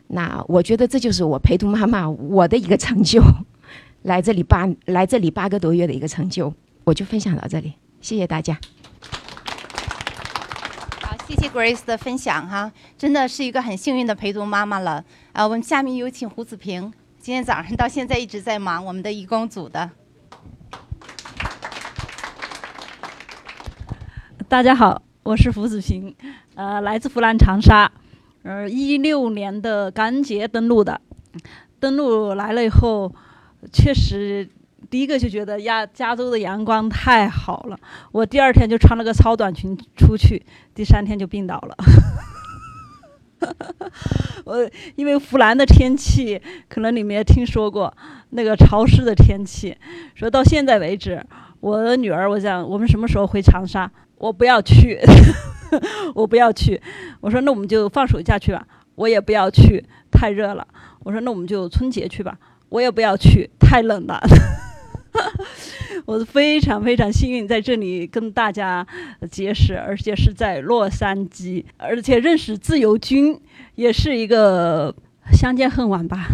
[0.08, 3.22] 那我觉得这就是我陪读妈妈我的一个成就，
[4.04, 6.54] 来这里八来这里八个多月的一个成就，
[6.86, 8.58] 我就分享到这里，谢谢大家。
[11.02, 15.04] 好，谢谢 Grace 的分享哈，真的是一个很幸运的陪读妈妈了。
[15.34, 19.90] 啊，我们下面有请胡子平，今天早上到现在一直在忙我们的义工组的。
[24.54, 26.14] 大家好，我是胡子平，
[26.54, 27.92] 呃，来自湖南长沙，
[28.44, 31.02] 呃，一六年的感恩节登陆的，
[31.80, 33.12] 登陆来了以后，
[33.72, 34.48] 确实
[34.92, 37.76] 第一个就觉得亚加州的阳光太好了，
[38.12, 41.76] 我第二天就穿了个超短裙出去，第三天就病倒了。
[44.46, 46.40] 我因为湖南的天气，
[46.70, 47.92] 可能你们也听说过
[48.30, 49.76] 那个潮湿的天气，
[50.14, 51.26] 说到现在为止，
[51.60, 53.92] 我的女儿，我想我们什么时候回长沙？
[54.24, 54.98] 我不要去，
[56.16, 56.82] 我不要去。
[57.20, 58.66] 我说那我们就放暑假去吧。
[58.96, 60.66] 我也不要去，太热了。
[61.04, 62.38] 我说那我们就春节去吧。
[62.70, 64.22] 我也不要去，太冷了。
[66.08, 68.88] 我是非常非常幸运在这里跟大家
[69.30, 73.38] 结识，而且是在洛杉矶，而且认识自由军
[73.76, 74.96] 也是一个
[75.34, 76.30] 相见恨晚吧。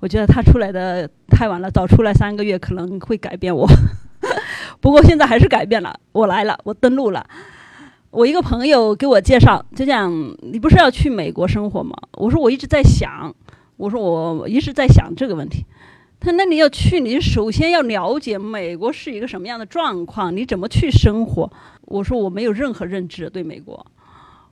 [0.00, 3.68] 我觉得他出来的太晚了，早出来三个月可能会改变我。
[4.80, 7.26] 不过现在还是改变了，我来了，我登录了。
[8.10, 10.10] 我一个朋友给我介绍，就讲
[10.40, 11.94] 你不是要去美国生活吗？
[12.14, 13.34] 我说我一直在想，
[13.76, 15.66] 我说我一直在想这个问题。
[16.20, 21.52] 他那你要去，你首先要了解美国是一个什么样的状况，你怎么去生活？
[21.82, 23.86] 我说我没有任何认知对美国。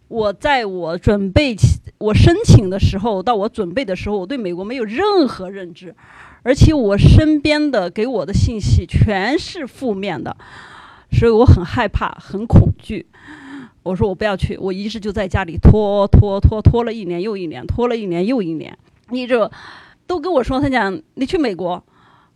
[0.08, 1.56] 我在我准备
[1.98, 5.92] 我申请的时候，到我准备的时候，我对美国没有任何认知，
[6.46, 10.36] 而且我身边的给我的信息全是负面的，
[11.10, 13.04] 所以我很害怕，很恐惧。
[13.82, 18.78] 我说我不要去，我一直就在家里拖拖拖拖了一年又一年，拖了一年又一年。
[19.08, 19.50] 你这
[20.06, 21.84] 都跟我说，他讲你去美国，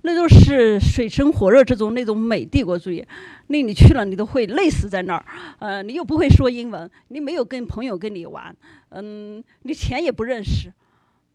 [0.02, 3.06] 那都是水深火热之中那种美帝国主义，
[3.46, 5.24] 那你去了你都会累死在那儿。
[5.60, 8.52] 呃，你又不会说英文，你没有跟朋友跟你玩，
[8.88, 10.72] 嗯，你钱也不认识。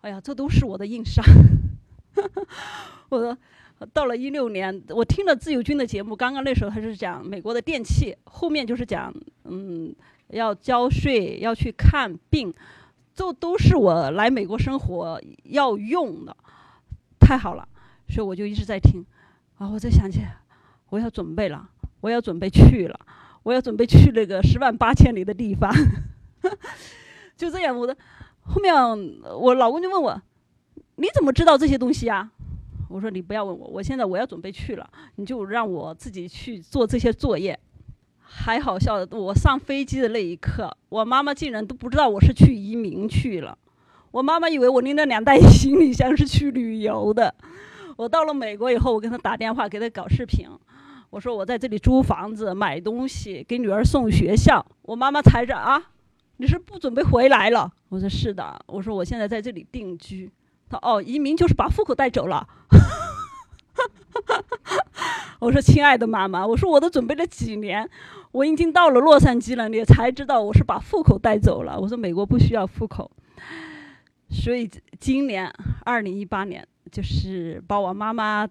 [0.01, 1.23] 哎呀，这都是我的硬伤。
[3.09, 3.37] 我说。
[3.91, 9.93] 到了一六年，我听了自由军的节目，刚刚那时候他是讲美国的电器，后面就是讲，嗯，
[10.29, 12.53] 要交税，要去看病，
[13.13, 16.35] 这都是我来美国生活要用的，
[17.19, 17.67] 太好了，
[18.07, 19.05] 所以我就一直在听，
[19.57, 20.21] 啊，我在想起，
[20.89, 22.97] 我要准备了，我要准备去了，
[23.43, 25.69] 我要准备去那个十万八千里的地方，
[27.35, 27.95] 就这样，我的
[28.39, 28.73] 后面
[29.37, 30.21] 我老公就问我，
[30.97, 32.31] 你怎么知道这些东西啊？
[32.89, 37.59] 我说你不要问我，我现在我要准备去了，你就让我自己去做这些作业。
[38.21, 43.57] 还好笑的，我上飞机的那一刻，我妈妈竟然都不知道我是去移民去了。
[44.11, 47.33] 我妈妈以为我拎了两袋行李箱是去旅游的。
[47.97, 50.47] 我到了美国以后，我跟她打电话，给她搞视频。
[51.09, 54.65] 我说我在这里租房子、买东西，给女儿送学校。
[54.81, 55.81] 我妈妈猜着啊，
[56.37, 57.71] 你是不准备回来了？
[57.89, 58.59] 我说是的。
[58.67, 60.31] 我说我现在在这里定居。
[60.81, 62.47] 哦，移民就是把户口带走了。
[65.39, 67.89] 我说亲爱的妈妈，我说我都准备了几年，
[68.31, 71.79] 我已经到了洛杉矶了，你才知道我是把户口带走了。
[71.79, 73.11] 我说美国不需要户口，
[74.29, 75.51] 所以今年
[75.83, 78.47] 二零一八年就是把我妈妈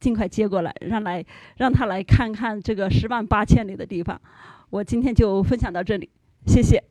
[0.00, 1.24] 尽快接过来，让来
[1.56, 4.20] 让她来看看这个十万八千里的地方。
[4.70, 6.10] 我今天就分享到这里，
[6.46, 6.82] 谢谢。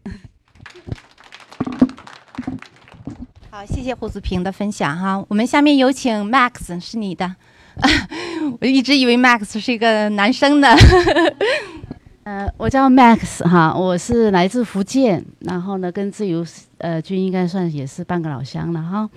[3.56, 5.24] 好，谢谢胡子平的分享哈。
[5.28, 7.36] 我们下面有请 Max，是你的。
[8.60, 10.70] 我一直以为 Max 是一个男生呢。
[12.24, 16.44] 呃，我叫 Max 哈，我是来自福建，然后呢，跟自由
[16.80, 19.08] 呃军应该算也是半个老乡了哈。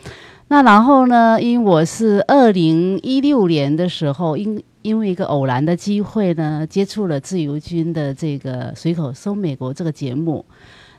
[0.49, 10.44] 那然后呢，因为我是二零一六年的时候，因因为一个偶然的机会呢，接触了自由军的这个随口搜美国这个节目。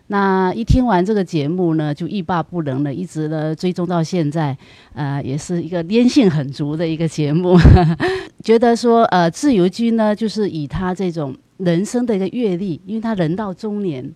[0.10, 4.58] 那一听完这个节目呢，就欲罢不能了，一直呢追踪到现在，
[4.94, 7.58] 呃，也是一个粘性很足的一个节目。
[8.42, 14.10] 觉得说，呃，自由军呢，就是以他这种人生的一个阅历，因为他人到中年，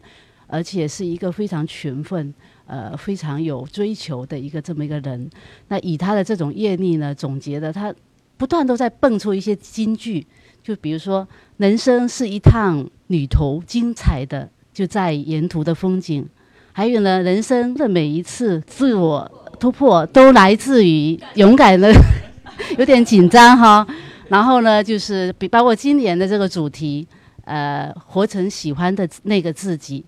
[0.48, 2.34] 而且是一个非常勤奋，
[2.68, 5.30] 呃，非常有追求的一个这么一个人。
[5.68, 7.94] 那以他的这种阅历呢，总结的他
[8.38, 10.26] 不断都在蹦出一些金句，
[10.64, 11.28] 就比如说，
[11.58, 14.50] 人生是一趟旅途，精彩的。
[14.74, 16.26] 就在沿途的风景，
[16.72, 19.30] 还有呢，人生的每一次自我
[19.60, 21.92] 突破都来自于勇敢的，
[22.78, 23.86] 有点紧张哈。
[24.30, 27.06] 然后呢，就是比包括今年的这个主题，
[27.44, 30.04] 呃，活成喜欢的那个自己。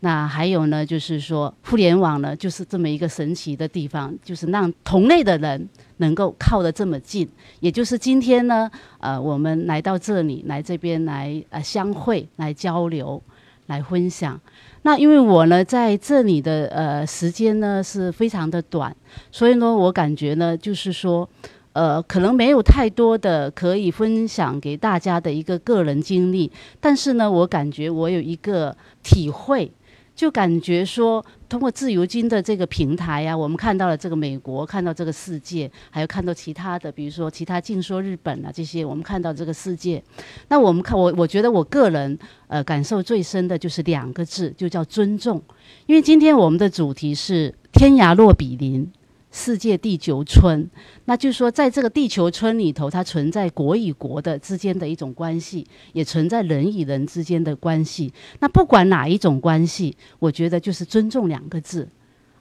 [0.00, 7.26] 那还有呢，就是说互联网呢，就是这么一个神奇的地方，就是让同类的人能够靠得这么近。
[7.60, 13.22] 也就是今天呢，呃，我们来到这里，来这边来呃相会，来交流。
[13.66, 14.40] 来分享，
[14.82, 18.94] 那因为我呢在这里的呃时间呢是非常的短，
[19.30, 21.28] 所以呢我感觉呢就是说，
[21.72, 29.72] 呃可能没有太多的可以分享给大家的一个个人经历，但是呢我感觉我有一个体会。
[30.14, 40.02] 就感觉说，通过自由军的这个平台呀，我们看到了这个美国，看到这个世界，还有看到其他的，比如说其他净说日本啊这些，我们看到这个世界。
[40.48, 45.42] 那我们看我，我觉得我个人呃感受最深的就是两个字，就叫尊重。
[45.86, 48.90] 因为今天我们的主题是天涯若比邻。
[49.34, 50.68] 世界地球村，
[51.06, 58.12] 那就是说，在这个地球村里头，它存在国与国的之间的一种关系，也存在人与人之间的关系。
[58.40, 61.88] 那不管哪一种关系，我觉得就是尊重两个字。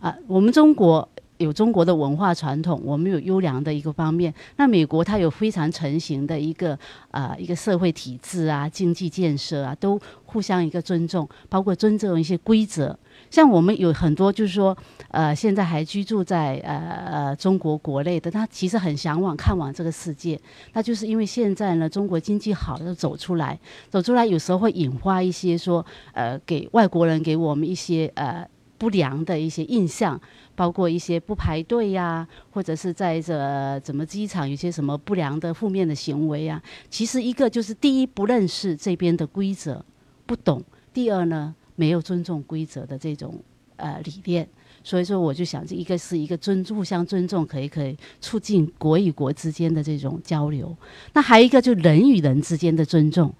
[0.01, 4.33] 啊，我们中国有中国的文化传统，我们有优良的一个方面。
[4.57, 6.77] 那美国它有非常成型的一个
[7.11, 12.97] 呃一个社会体制啊，经济建设啊，都互相一个尊重，包括尊重一些规则。
[13.31, 14.77] 像我们有很多就是说，
[15.07, 16.77] 呃，现在还居住在呃
[17.29, 20.37] 呃中国国内的，他其实很向往看望这个世界。
[20.73, 23.57] 那就是因为现在呢，中国经济好就，走出来，
[23.89, 28.45] 走出来有时候会引发一些说，呃，给外国人给我们一些呃
[28.77, 30.19] 不良的一些印象，
[30.53, 36.61] 包括一些不排队呀，或者是在这怎么机场有些什么不良的负面的行为啊。
[36.89, 39.85] 其实一个就是第一不认识这边的规则，
[40.25, 40.59] 不懂；
[40.93, 41.55] 第二呢。
[41.81, 43.33] 没有尊重规则的这种
[43.77, 44.47] 呃理念，
[44.83, 50.77] 所以说我就想，这一个是一个尊互相尊重，可以可以促进国与国之间的这种交流。
[51.13, 53.33] 那还有一个就人与人之间的尊重。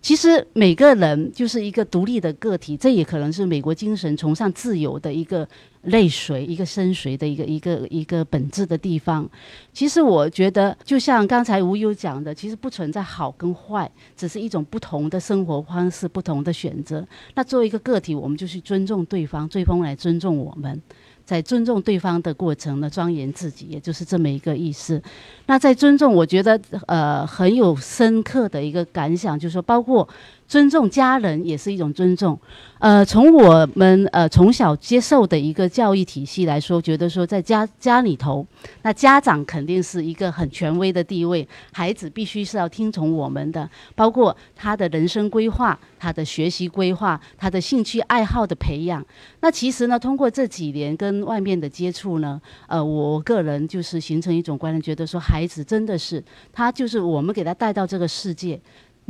[0.00, 5.46] 其实每个人就是一个独立的个体，这也可能是美国精神崇尚自由的一个
[5.82, 9.28] 泪水、一个深邃的一个一个一个本质的地方。
[9.72, 17.06] 其实我觉得，就像刚才吴优讲的，其实不存在好跟坏，只是一种不同的生活方式、不同的选择。
[17.34, 20.80] 那作为一个个体，我们就去尊重对方，对方来尊重我们。
[21.28, 25.02] 在尊重对方的过程呢，庄严自己，也就是这么一个意思。
[25.44, 30.08] 那在尊重，我觉得呃很有深刻的一个感想，就是说，包括。
[30.48, 32.38] 尊重家人也是一种尊重，
[32.78, 38.46] 呃，从我们呃从小接受的一个教育体系来说，觉得说在家家里头，
[38.80, 49.04] 那家长肯定是一个很权威的地位，孩子必须是要听从我们的，包括他的人生规划、他的学习规划、他的兴趣爱好的培养。
[49.40, 56.24] 那其实呢，通过这几年跟外面的接触呢，呃，我个人就是形成一种观念，觉得说孩子真的是
[56.54, 58.58] 他就是我们给他带到这个世界。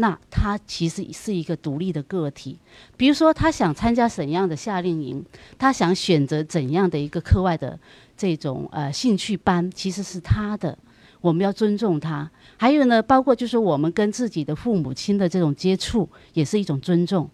[0.01, 2.57] 那他其实是一个独立的个体，
[2.97, 5.25] 比如说他想参加怎样的夏令营，
[5.59, 7.77] 他想选择怎样的一个课外的
[8.17, 10.79] 这种呃兴趣班，其实是他的，
[11.21, 12.31] 我们要尊重他。
[12.57, 17.29] 还有呢，包括就是我们跟自己的父母亲的这种接触，也是一种尊重。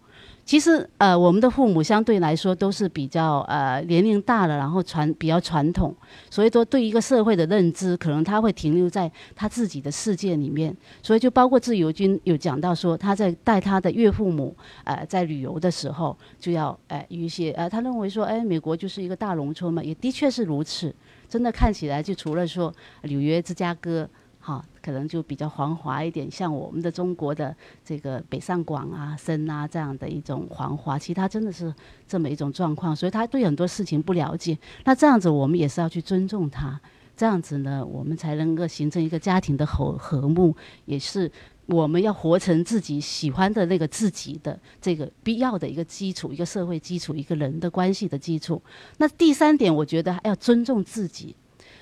[0.45, 5.91] 其实，呃，我们的父母相对来说都是比较呃年龄大了，然后传比较传统，
[6.29, 10.75] 所以说对一个社会的认知，可能他会停留在他自己的世界里面。
[11.01, 20.93] 所以就包括自由军有讲到说，他在带他的岳父母，呃，在旅游的时候，就要呃有一些呃，他认为说，哎，美国就是一个大农村嘛，也的确是如此。
[21.27, 22.71] 真的看起来，就除了说
[23.01, 24.07] 纽约、芝加哥。
[24.45, 31.73] 哈，可能就比较繁华一点，像我们的中国的这个北上广啊、深啊这样的一种繁华，其他真的是
[32.07, 34.55] 这么一种状况，所以他对很多事情不了解。
[34.83, 36.79] 那这样子，我们也是要去尊重他，
[37.17, 41.31] 这样子呢，我们才能够形成一个家庭的和和睦，也是
[41.65, 48.61] 我们要活成自己喜欢的那个自己的这个必要的一个基础，一个社会基础，一个人的关系的基础。
[48.97, 51.35] 那第三点，我觉得要尊重自己。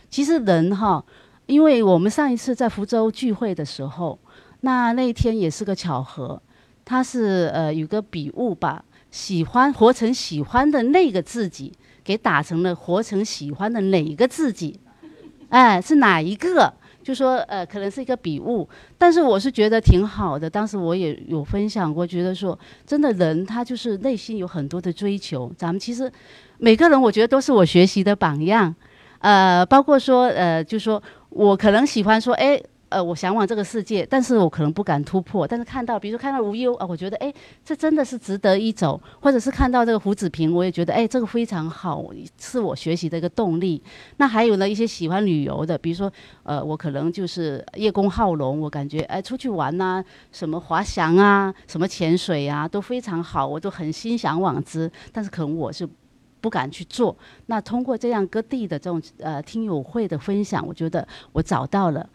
[0.09, 1.03] 其实人哈。
[1.45, 4.17] 因为我们上一次在福州聚会的时候，
[4.61, 6.41] 那那一天也是个巧合，
[6.85, 14.79] 他是呃有个笔误把喜欢活成喜欢的那个自己给打成了活成喜欢的哪一个自己，
[15.49, 16.73] 哎，是哪一个？
[17.03, 18.65] 就说呃可能是一个笔误，
[18.97, 20.49] 但是我是觉得挺好的。
[20.49, 26.09] 当时我也有分享过，觉得说真的人他就是内心有很多的追求，咱们其实
[26.57, 28.73] 每个人我觉得都是我学习的榜样，
[29.19, 31.03] 呃，包括说呃就说。
[31.35, 35.47] 我可能喜欢说，哎，呃，我向往这个世界，但是我可能不敢突破。
[35.47, 37.33] 但是看到，比如说看到无忧啊，我觉得，哎，
[37.65, 39.01] 这真的是值得一走。
[39.19, 42.05] 或者是看到这个胡子平，我也觉得，哎，这个非常好，
[42.39, 43.81] 是我学习的一个动力。
[44.17, 46.11] 那还有呢，一些喜欢旅游的，比如说，
[46.43, 54.91] 呃，我可能就是叶公好龙，我感觉，哎，出去玩呐，什么滑翔啊，什么潜水啊，都非常好，我都很心向往之。
[55.11, 55.89] 但是可能我是。
[56.43, 57.15] 不敢去做。
[57.45, 62.09] 那通过这样各地的这种呃听友会的分享，我觉得我找到了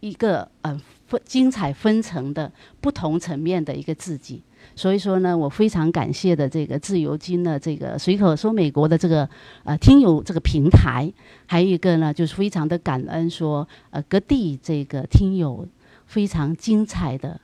[0.00, 0.78] 一个呃
[1.08, 2.52] 分精彩纷呈的
[2.82, 4.42] 不同层面的一个自己。
[4.76, 9.26] 所以说呢，我非常感谢的这个自由金的这个随口说美国的这个
[9.64, 11.10] 呃听友这个平台，
[11.46, 15.66] 还有一个呢就是非常的感恩说呃各地这个听友
[16.04, 17.40] 非常精彩的、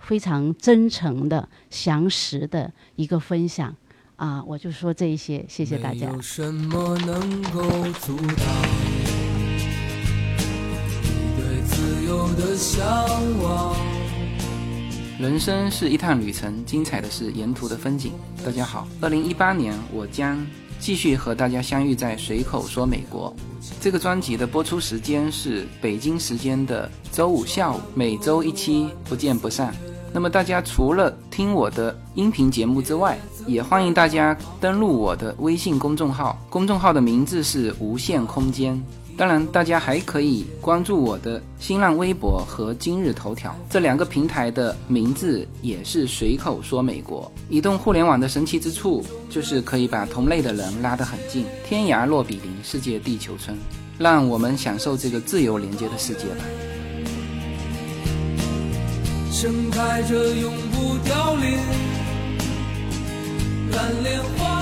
[0.00, 3.72] 非常真诚的、详实的一个分享。
[4.16, 6.08] 啊，我就说这一些，谢谢大家。
[15.18, 18.12] 人生是一趟旅程，精彩的是沿途的风景。
[18.44, 20.46] 大家好，二零一八年我将
[20.78, 23.34] 继续和大家相遇在随口说美国。
[23.80, 29.74] 这个专辑的播出时间是北京时间的周五下午，每周一期，不见不散。
[30.12, 38.80] 那么大家除了听我的音频节目之外，也欢迎大家登录我的微信公众号，公众号的名字是无限空间。
[39.16, 47.32] 当然，大家还可以关注我的新浪微博和今日头条这两个平台的名字也是随口说美国。
[47.48, 53.56] 移动互联网的神奇之处就是可以把同类的人拉得很近，天涯若比邻，世界地球村。
[53.98, 56.44] 让我们享受这个自由连接的世界吧。
[59.32, 61.58] 盛开着永不凋零
[63.76, 64.56] 蓝莲花。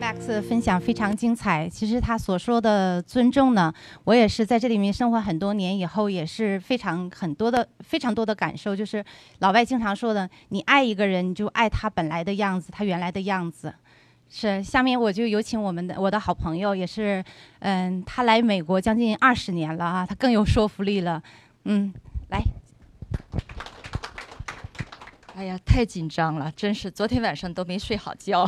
[0.00, 1.68] Max 的分享非常精彩。
[1.68, 3.74] 其实他所说的尊重呢，
[4.04, 8.76] 我也是在这里面生活很多年以后，也是非常很多的非常多的感受。
[8.76, 9.04] 就是
[9.40, 13.74] 老外经常说的，你爱一个人，你就爱他本来的样子，他原来的样子。
[14.30, 17.22] 是，下面我就有请我们的我的好朋友，也是，
[17.58, 21.20] 嗯，他来美国将近二十年了啊，他更有说服力了，
[21.64, 21.92] 嗯，
[22.30, 22.40] 来。
[25.34, 28.46] 哎呀，太紧张了，真是昨天晚上都没睡好觉。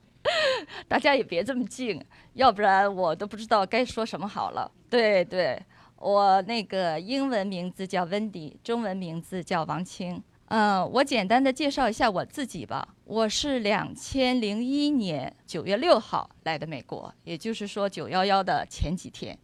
[0.86, 2.04] 大家也别这么静，
[2.34, 4.70] 要不然我都不知道该说什么好了。
[4.90, 5.60] 对对，
[5.96, 10.22] 我那个英文名字叫温迪，中文名字叫王青。
[10.48, 12.86] 嗯，我简单的介绍一下我自己吧。
[13.04, 19.36] 我是两千零一年九月六号来的美国，也就是说九幺幺的前几天，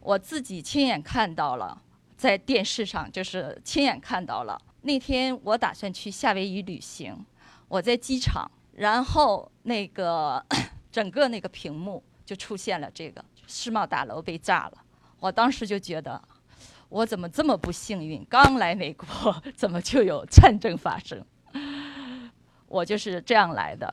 [0.00, 1.80] 我自己亲眼看到了，
[2.16, 4.60] 在电视上就是亲眼看到了。
[4.84, 7.14] 那天我打算去夏威夷旅行，
[7.68, 10.44] 我在机场，然后那个
[10.92, 14.84] 整个那个屏幕就出现了这个世贸大楼被炸了，
[15.20, 16.22] 我当时就觉得。
[16.90, 18.24] 我怎么这么不幸运？
[18.30, 19.06] 刚来美国，
[19.56, 21.24] 怎么就有战争发生？
[22.68, 23.92] 我就是这样来的，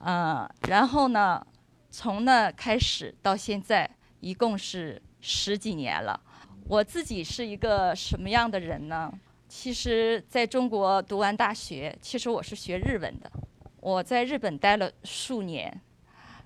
[0.00, 1.44] 嗯，然后呢，
[1.90, 3.90] 从那开始到现在，
[4.20, 6.18] 一共是十几年了。
[6.66, 9.12] 我自己是一个什么样的人呢？
[9.56, 13.30] 其实在中国读完大学，其实我是学日文的。
[13.80, 15.80] 我在日本待了数年，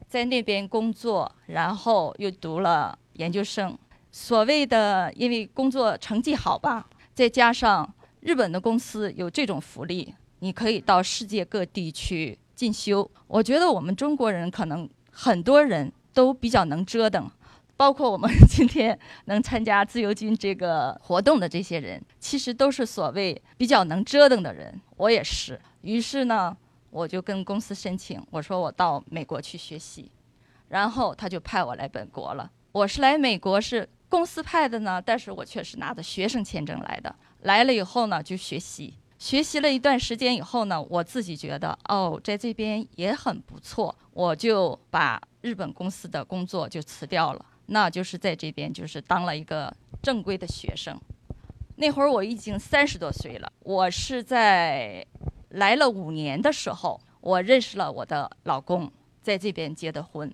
[0.07, 3.77] 在那边工作，然后又读了研究生。
[4.13, 13.11] 所谓的，因为工作成绩好吧，再加上日本的公司有这种福利，你可以到世界各地去进修。
[13.27, 17.29] 我觉得我们中国人可能很多人都比较能折腾，
[17.79, 24.79] 包括我们今天能参加自由军这个活动的这些人， 其实都是所谓比较能折腾的人。
[24.97, 25.59] 我也是。
[25.83, 26.55] 于是呢，
[26.91, 30.11] 我就跟公司申请，我说我到美国去学习，
[30.69, 32.51] 然后他就派我来本国了。
[32.73, 33.89] 我是来美国是。
[34.11, 37.15] 公司派的呢，但是我却是拿着学生签证来的。
[37.43, 51.01] 来了以后呢，就学习，学习了一段时间以后呢，我自己觉得哦，在这边也很不错，我就把日本公司的工作就辞掉了，那就是在这边就是当了一个正规的学生。
[51.77, 55.07] 那会儿我已经三十多岁了，我是在
[55.51, 58.93] 来了五年的时候，我认识了我的老公，
[59.23, 60.31] 在这边结的婚。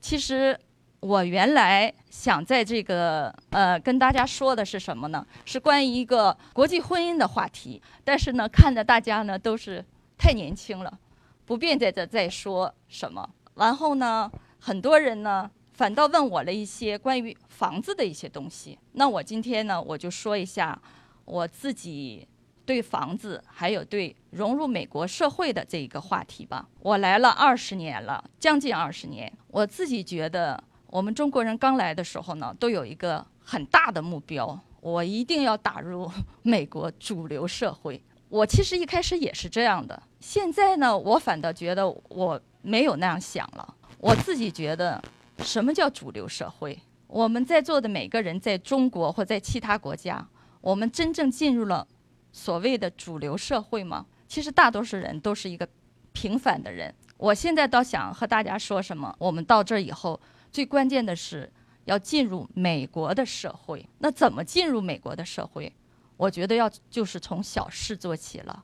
[0.00, 0.58] 其实。
[1.02, 5.26] 我原来想在这个呃跟大家说的是什么呢？
[5.44, 7.82] 是关于一个国际婚姻的话题。
[8.04, 9.84] 但是呢，看着大家呢都是
[10.16, 11.00] 太年轻了，
[11.44, 13.28] 不便在这再说什么。
[13.56, 15.50] 然后呢，很多人呢
[15.82, 18.78] 反倒问我了一些关于房子的一些东西。
[18.92, 20.80] 那我今天呢，我就说一下
[21.24, 22.24] 我自己
[22.64, 26.68] 对房子还有对融入美国社会的这一个话题吧。
[26.78, 30.62] 我来了二十年了，将近二十年，我自己觉得。
[30.86, 36.08] 我们中国人刚来的时候呢，都有一个很大的目标，我一定要打入
[36.42, 38.00] 美国主流社会。
[38.28, 43.74] 我其实一开始也是这样的，现在呢，我反倒觉得我没有那样想了。
[43.98, 45.02] 我自己觉得，
[45.42, 46.78] 什么叫主流社会？
[47.06, 50.26] 我们在座的每个人，在中国或在其他国家，
[50.60, 51.86] 我们真正进入了
[52.32, 54.06] 所谓的主流社会吗？
[54.26, 55.68] 其实大多数人都是一个
[56.12, 56.94] 平凡的人。
[57.18, 59.14] 我现在倒想和大家说什么？
[59.18, 60.18] 我们到这儿以后。
[60.50, 61.50] 最关键的是
[61.86, 63.88] 要进入美国的社会。
[64.00, 65.72] 那怎么进入美国的社会？
[66.18, 68.62] 我觉得要就是从小事做起了。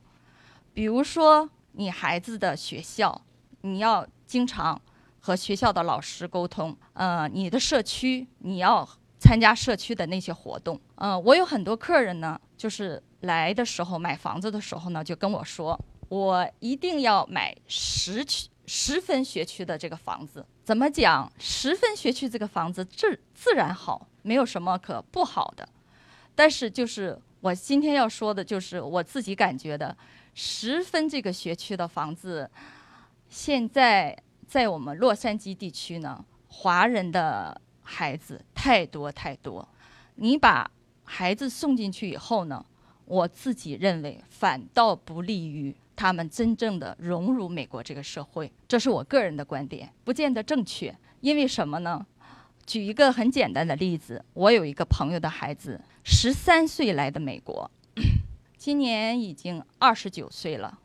[0.71, 3.23] 比如说，你孩子的学校，
[3.61, 4.79] 你要经常
[5.29, 6.75] 和学校的老师沟通。
[6.93, 8.87] 呃，你的社区，你要
[9.19, 10.81] 参加社区的那些活动。
[10.95, 18.49] 呃，我有很多客人呢，就是来的时候买房子的时候呢，就跟我说，我一定要买十区。
[18.65, 21.31] 十分学区的这个房子怎么讲？
[21.39, 25.67] 十分学区这个房子自自然好，没有什么可不好的。
[26.35, 29.95] 但是就是我今天要说的，就是我自己感觉的，
[30.35, 32.47] 十分这个学区的房子，
[33.27, 34.15] 现在
[34.49, 39.65] 在我们洛杉矶地区呢，华人的孩子太多太多。
[40.15, 40.71] 你把
[41.03, 42.65] 孩子送进去以后呢，
[43.05, 48.51] 我自己认为反倒不利于他们真正的融入美国这个社会。
[48.67, 50.97] 这是我个人的观点，不见得正确。
[51.21, 52.03] 因为什么呢？
[52.65, 57.69] 举一个很简单的例子，我有一个朋友的孩子，十三岁来的美国，
[58.57, 60.79] 今年已经二十九岁了，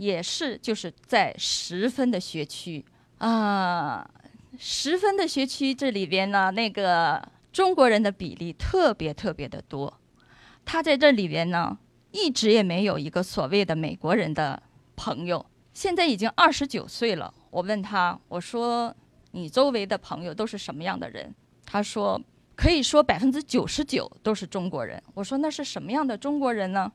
[0.00, 2.84] 也是就是在十分的学区
[3.18, 4.10] 啊，
[4.58, 7.22] 十分的学区这里边呢，那个
[7.52, 10.00] 中国人的比例特别特别的多。
[10.64, 11.78] 他在这里边呢，
[12.12, 14.62] 一直也没有一个所谓的美国人的
[14.96, 15.44] 朋友。
[15.74, 18.94] 现在已经二十九岁了，我问他，我说。
[19.32, 21.32] 你周围的朋友都是什么样的人？
[21.64, 22.20] 他说，
[22.56, 25.00] 可以说百分之九十九都是中国人。
[25.14, 26.90] 我说那是什么样的中国人呢？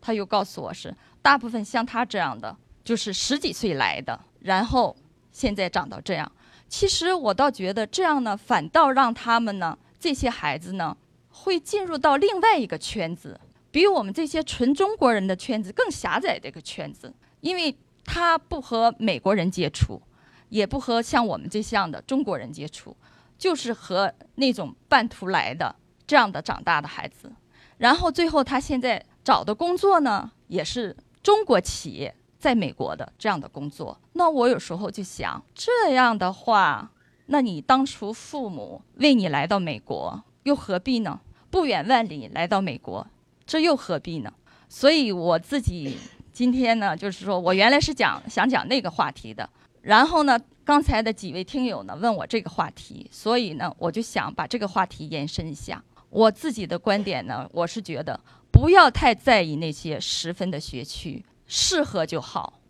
[0.00, 4.96] 他又告诉我是大部分像他这样的，就是十几岁来的，然后
[5.32, 6.30] 现在长到这样。
[6.68, 10.96] 其实我倒觉得这样呢，反倒让他们呢这些孩子呢
[11.30, 13.40] 会进入到另外一个圈子，
[13.70, 20.02] 比我们这些纯中国人的圈子更狭窄的一个圈子，因为他不和美国人接触。
[20.48, 22.96] 也不和像我们这样的中国人接触，
[23.36, 25.74] 就是和那种半途来的
[26.06, 27.32] 这样的长大的孩子。
[27.78, 33.98] 然后最后他现在找的工作呢，也是中国企业在美国的这样的工作。
[34.12, 36.92] 那我有时候就想，这样的话，
[37.26, 41.18] 那你当初父母为你来到美国，又何必呢？
[41.50, 43.04] 不远万里来到美国，
[43.44, 44.32] 这又何必呢？
[44.68, 45.98] 所以我自己
[46.32, 49.50] 今天呢，就是说我原来是讲想讲那个话题的。
[49.82, 55.82] 然后呢，刚才的几位听友呢问我这个话题，所以呢，我就想把这个话题延伸一下。
[56.10, 58.18] 我自己的观点呢，我是觉得
[58.50, 62.60] 不要太在意那些十分的学区，适合就好。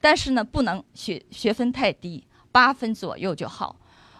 [0.00, 3.76] 但是呢，不能学学分太低，八分左右就好。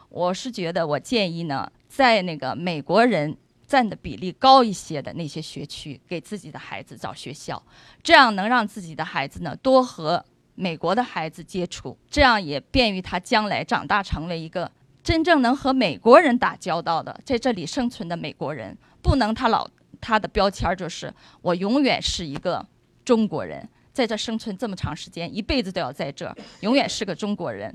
[0.09, 7.63] 我是觉得，我建议呢，在那个美国人占的比例高一些的那些学区，给自己的孩子找学校，
[8.03, 10.25] 这样能让自己的孩子呢多和。
[10.59, 14.73] 美国的孩子接触，这样也便于他将来长大成为一个
[15.07, 18.77] 真正能和美国人打交道的，在这里生存的美国人。
[19.01, 19.65] 不能他老
[20.01, 22.67] 他的标签就是我永远是一个
[23.05, 27.73] 中国人，在这生存这么长时间，一辈子都要在这，永远是个中国人。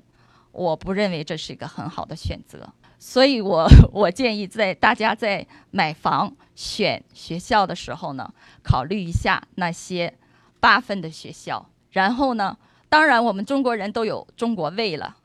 [0.52, 2.68] 我不认为这是一个很好的选择，
[3.00, 8.30] 所以我 我建议在大家在买房选学校的时候呢，
[8.62, 10.14] 考虑一下那些
[10.60, 12.58] 八分的学校，然后呢。
[12.90, 15.16] 当然，我们中国人都有中国胃了，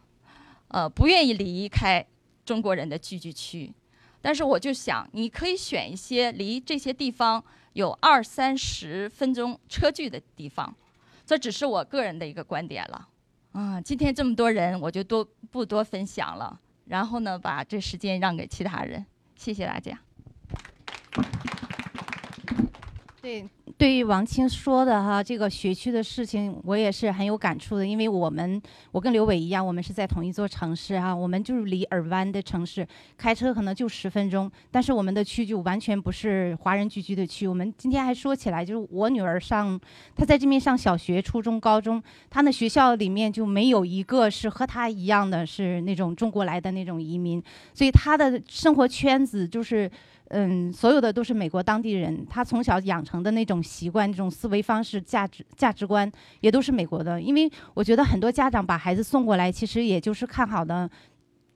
[0.68, 2.06] 呃，不愿意离开
[2.44, 3.72] 中国人的聚居区。
[4.20, 7.44] 但是我就想，你可以选一些离这些地方
[7.74, 10.74] 有二三十分钟车距的地方。
[11.24, 13.08] 这只是我个人的一个观点了。
[13.52, 16.60] 啊，今天这么多人，我就多不多分享了。
[16.86, 19.04] 然后呢，把这时间让给其他人。
[19.34, 19.98] 谢谢大家。
[23.26, 23.44] 对。
[23.76, 27.84] 对于王青说的哈，这个学区的事情，我也是很有感触的。
[27.84, 28.62] 因为我们，
[28.92, 32.86] 我跟刘伟一样，我们是在同一座城市哈，我们就是离尔湾的城市，
[33.18, 34.50] 开车可能就十分钟。
[34.70, 37.48] 但是我们的区就完全不是华人聚居的区。
[37.48, 39.78] 我们今天还说起来，就是我女儿上，
[40.14, 42.00] 她在这边上小学、初中、高中，
[42.30, 47.42] 她的学校里面就没有一个是和她一样的是那种中国来的那种移民，
[47.74, 49.90] 所以她的生活圈子就是。
[50.30, 56.10] 嗯，所有的都是美国当地人，他从小养成的那种习惯、这种思维方式、价值价值观，
[56.40, 57.20] 也都是美国的。
[57.20, 60.90] 因为我觉得很多家长把孩子送过来，其实也就是看好的。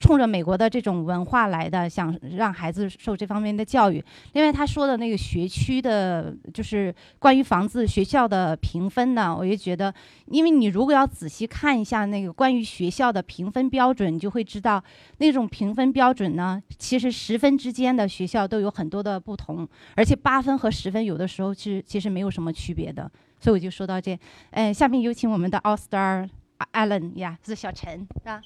[0.01, 4.03] 冲着美国的这种文化来的，想让孩子受这方面的教育。
[4.33, 9.95] 另外，他说的那个学区的，就是关于房子学校的评分呢，我也觉得，
[10.27, 14.83] 因为你如果要仔细看一下那个关于学校的评分标准，你就会知道
[15.19, 23.11] 那种评分标准呢，其实十分之间的学校都有很多的不同，而且八分和十分有的时候其实其实没有什么区别的。
[23.39, 24.19] 所以我就说到这，
[24.53, 26.29] 嗯，下面有请我们的 All Star
[26.73, 28.41] Allen 呀，是小陈是吧？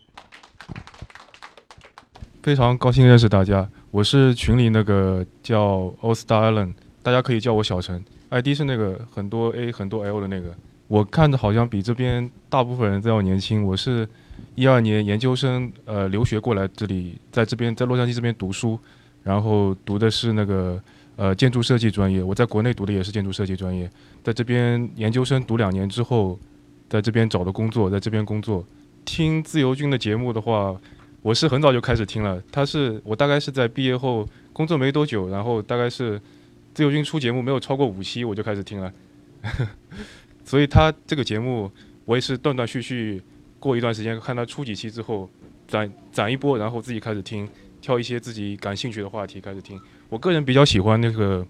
[2.45, 10.55] 非常高兴认识大家，我是群里那个叫 All Star Allen，大家可以叫我小陈，ID 是那个很多 A 很多 L 的那个。
[10.86, 13.64] 我看着好像比这边大部分人都要年轻。
[13.64, 14.07] 我是
[14.57, 18.78] 一二年研究生，呃，留学过来这里，在这边在洛杉矶这边读书，
[19.22, 20.78] 然后读的是那个
[21.16, 22.22] 呃建筑设计专业。
[22.22, 23.90] 我在国内读的也是建筑设计专业，
[24.22, 26.38] 在这边研究生读两年之后，
[26.90, 28.62] 在这边找的工作，在这边工作。
[29.07, 30.78] 听自由军的节目的话。
[31.25, 36.20] 我是很早就开始听了，他是我大概是在毕业后工作没多久，然后大概是
[36.75, 38.93] 自由军出节目没有超过五期我就开始听了，
[40.45, 41.70] 所以他这个节目
[42.05, 43.22] 我也是断断续续
[43.59, 45.27] 过一段时间看他出几期之后
[45.66, 47.49] 攒攒一波，然后自己开始听，
[47.81, 49.81] 挑一些自己感兴趣的话题开始听。
[50.11, 51.43] 我个人比较喜欢那个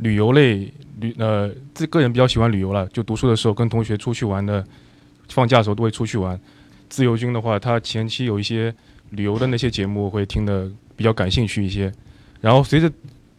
[0.00, 4.62] 旅游类旅呃，自个人比较喜欢旅游了，就读书的时候跟同学出去玩的，
[5.30, 6.38] 放假的时候都会出去玩。
[6.90, 8.72] 自由军的话，他前期有一些
[9.10, 11.92] 旅游的那些节目会听得比较感兴趣一些，
[12.40, 12.90] 然后随着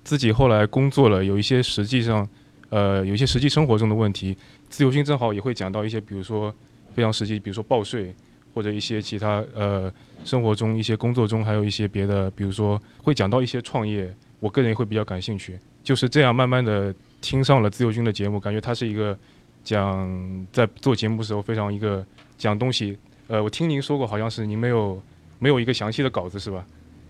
[0.03, 2.27] 自己后来工作了，有一些实际上
[2.69, 4.37] 呃有一些实际生活中的问题，
[4.69, 6.53] 自由军正好也会讲到一些，比如说
[6.93, 8.13] 非常实际，比如说报税
[8.53, 9.91] 或者一些其他呃
[10.23, 15.57] 生活中一些工作中还有一些别的，比如说会讲到一些创业，我个人也会比较感兴趣。
[15.83, 19.17] 就是这样慢慢的听上了自由军的节目，感觉他是一个
[19.63, 22.05] 讲在做节目时候非常一个
[22.37, 22.97] 讲东西。
[23.27, 25.01] 呃，我听您说过，好像是您没有
[25.39, 26.65] 没有一个详细的稿子是吧？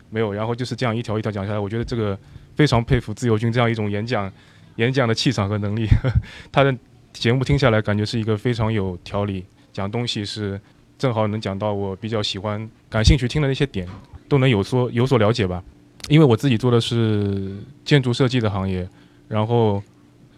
[0.10, 2.18] 没有，然后就是这样一条一条讲下来，我觉得这个
[2.56, 4.32] 非常佩服自由军这样一种演讲
[4.78, 5.86] 演讲的气场和能力。
[6.52, 6.74] 他的
[7.12, 10.60] 节目听下来，感觉是一个非常有条理，讲东西是
[10.98, 13.86] 正好能讲到我比较喜欢、感兴趣听的那些点，
[14.30, 15.62] 都能有所有所了解吧。
[16.08, 18.88] 因为我自己做的是建筑设计的行业，
[19.28, 19.84] 然后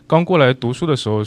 [0.08, 1.22] 刚过来读书的时候，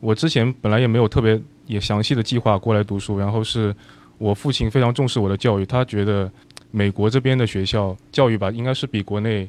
[0.00, 3.72] 我之前本来也没有特别也详细的计划过来读书，然后是
[4.18, 6.30] 我父亲非常重视我的教育，他觉得
[6.70, 9.48] 美国这边的学校教育吧，应该是比国内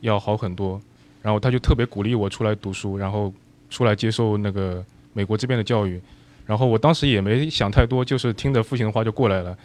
[0.00, 0.80] 要好很多，
[1.22, 3.32] 然后他就特别鼓励我出来读书，然后
[3.70, 6.00] 出来接受那个美国这边的教育，
[6.46, 9.56] 然后我当时也没想太多，就是听着父亲的话就过来了。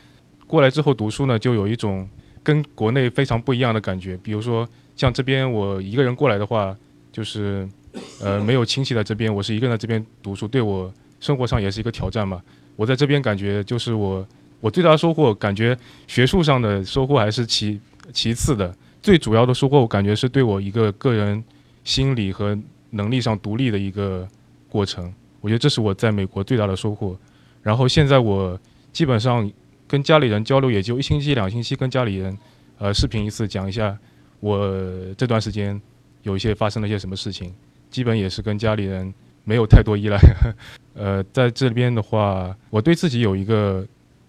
[0.47, 2.07] 过来之后读书呢，就有一种。
[2.41, 6.75] 跟国内非常不一样的感觉，比如说像这边我一个人过来的话，
[7.11, 7.67] 就是
[8.21, 12.41] 呃没有亲戚在这边，我是一个人在这边读书，对我生活上也是一个挑战嘛。
[12.79, 14.25] 我在这边感觉就是我
[14.61, 15.77] 我最大的收获，感觉
[16.07, 17.77] 学术上的收获还是其
[18.13, 21.43] 其次的，最主要的收获我感觉是对我一个个人
[21.83, 22.57] 心理和
[22.91, 24.25] 能力上独立的一个
[24.69, 25.13] 过程。
[25.41, 27.17] 我觉得这是我在美国最大的收获。
[27.61, 28.57] 然后现在我
[28.93, 29.51] 基本上。
[29.89, 32.37] 跟家里人交流也就一星期、两星期，跟家里人，
[32.77, 33.97] 呃，视频一次，讲一下
[34.39, 34.71] 我
[35.17, 35.81] 这段时间
[36.21, 37.51] 有一些发生了一些什么事情。
[37.89, 39.11] 基本也是跟家里人
[39.49, 40.17] 没有太多依赖。
[40.93, 43.83] 呃，在这边的话，我对自己有一个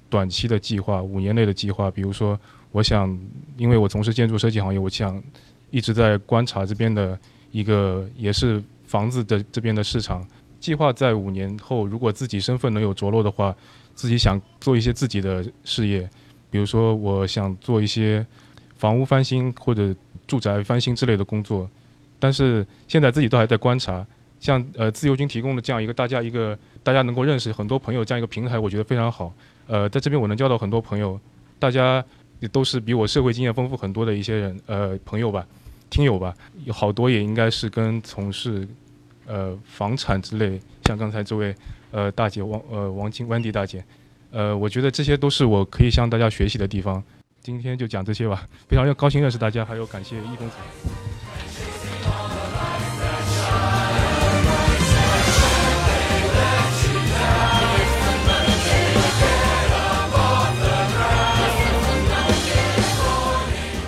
[0.08, 1.90] 短期的计划，五年内的计划。
[1.90, 2.38] 比如说，
[2.72, 3.18] 我想，
[3.58, 5.22] 因为我从事建筑设计行业，我想
[5.70, 7.18] 一直在观察这边的
[7.50, 10.26] 一个也是房子的这边的市场。
[10.58, 13.54] 计划在五年后，如果自己身份能有着落的话。
[13.92, 16.08] 自己想做一些自己的事业，
[16.50, 18.24] 比如说我想做一些
[18.78, 19.94] 房屋翻新或者
[20.26, 21.68] 住宅翻新之类的工作，
[22.18, 24.06] 但是现在自己都还在观察。
[24.40, 29.32] 像呃自由军提供的这样一个大家一个大家能够认识很多朋友这样一个平台，我觉得非常好。
[29.68, 31.20] 呃，在这边我能交到很多朋友，
[31.60, 32.04] 大家
[32.40, 35.46] 也都是比我社会经验丰富很多的一些人，呃朋友吧，
[35.90, 36.34] 听友吧，
[36.64, 38.66] 有好多也应该是跟从事
[39.26, 41.54] 呃房产之类，像刚才这位。
[41.92, 43.84] 呃，大姐王呃王金温迪大姐，
[44.30, 47.02] 呃，我觉得这些都是我可以向大家学习的地方。
[47.42, 50.54] 今天就讲这些吧，非常要高兴认识大家，还有感谢易公子。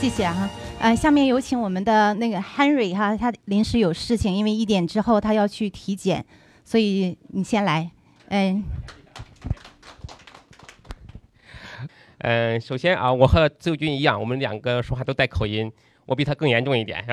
[0.00, 0.48] 谢谢哈。
[0.78, 6.24] 呃，下面有请我们的那个 Henry 哈，他临时有事情，因为一点之后他要去体检，
[6.64, 7.90] 所以你先来。
[8.28, 8.64] 嗯，
[12.20, 15.70] 嗯，首先啊，我和周军一样，我们两个说话都带口音。
[16.10, 17.04] 我比他更严重一点，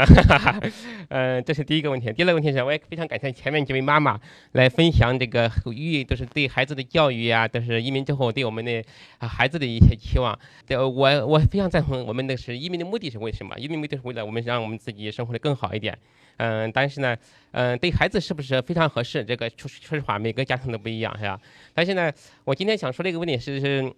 [1.09, 2.11] 嗯， 这是第一个问题。
[2.13, 4.19] 第二个问题是，我也非常感谢前面几位妈妈
[4.53, 8.83] 来分享这个育，都是对孩子的教育啊，都是移民之后对我们的
[9.19, 10.35] 孩子的一些期望。
[10.65, 13.55] 对，我我非常赞同我们的是移民的目的是为什么？
[13.59, 15.95] 移民目的是为了我们让我们自己生活的更好一点。
[16.37, 17.15] 嗯，但是呢，
[17.51, 19.23] 嗯，对孩子是不是非常合适？
[19.23, 21.39] 这个说说实话，每个家庭都不一样，是吧？
[21.71, 22.11] 但是呢，
[22.45, 23.93] 我今天想说的一个问题是是。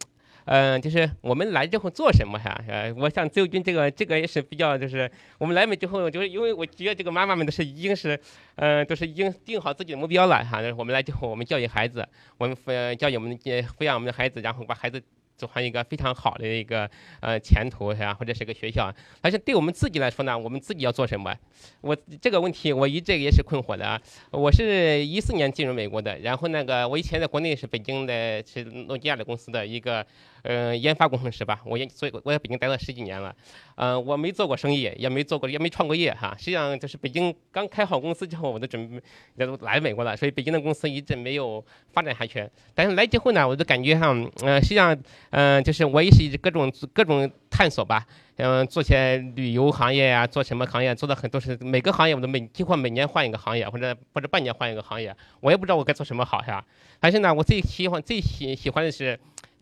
[0.51, 2.59] 嗯，就是我们来之后做什么哈？
[2.67, 8.19] 呃，我想自由军这个这个也是比较，就是我们来美之后，就是因为我觉得这个妈妈们都是已经是，
[8.55, 10.59] 呃，都是已经定好自己的目标了哈。
[10.75, 12.03] 我们来之后，我们教育孩子，
[12.39, 14.99] 我们呃教育我们的抚养我们的孩子，然后把孩子。
[15.39, 16.91] 走上一个非常好的一个
[17.21, 18.13] 呃前途是吧？
[18.13, 21.33] 或者是个学校，但是对我们自己来说呢，我们自己要做什么？
[21.79, 24.01] 我这个问题我一直也是困惑的啊。
[24.31, 30.05] 我是一四年进入美国的，然后那个我以前在国内是北京的，是诺基亚的公司的一个
[30.43, 33.35] 呃，研发工程师吧，我也所以我在北京待了十几年了，
[33.75, 36.35] 呃，我没做过生意，也没做过，也没创过业哈。
[36.37, 39.01] 实际上就是北京刚开好公司之后，我就准
[39.35, 42.49] 备就来美国了，所以北京的公司一直没有发展下去。
[42.73, 44.97] 但是来之后呢，我就感觉上，呃，实际上，
[45.31, 48.05] 嗯，就是我也是一直各种各种探索吧，
[48.37, 56.63] 嗯，做些旅游行业呀，做什么行业，做的很多是每个行业我都每几乎每年换一个行业，或者或者半年换一个行业，我也不知道我该做什么好呀。
[56.99, 59.19] 但是呢，我最喜欢最喜喜欢的是。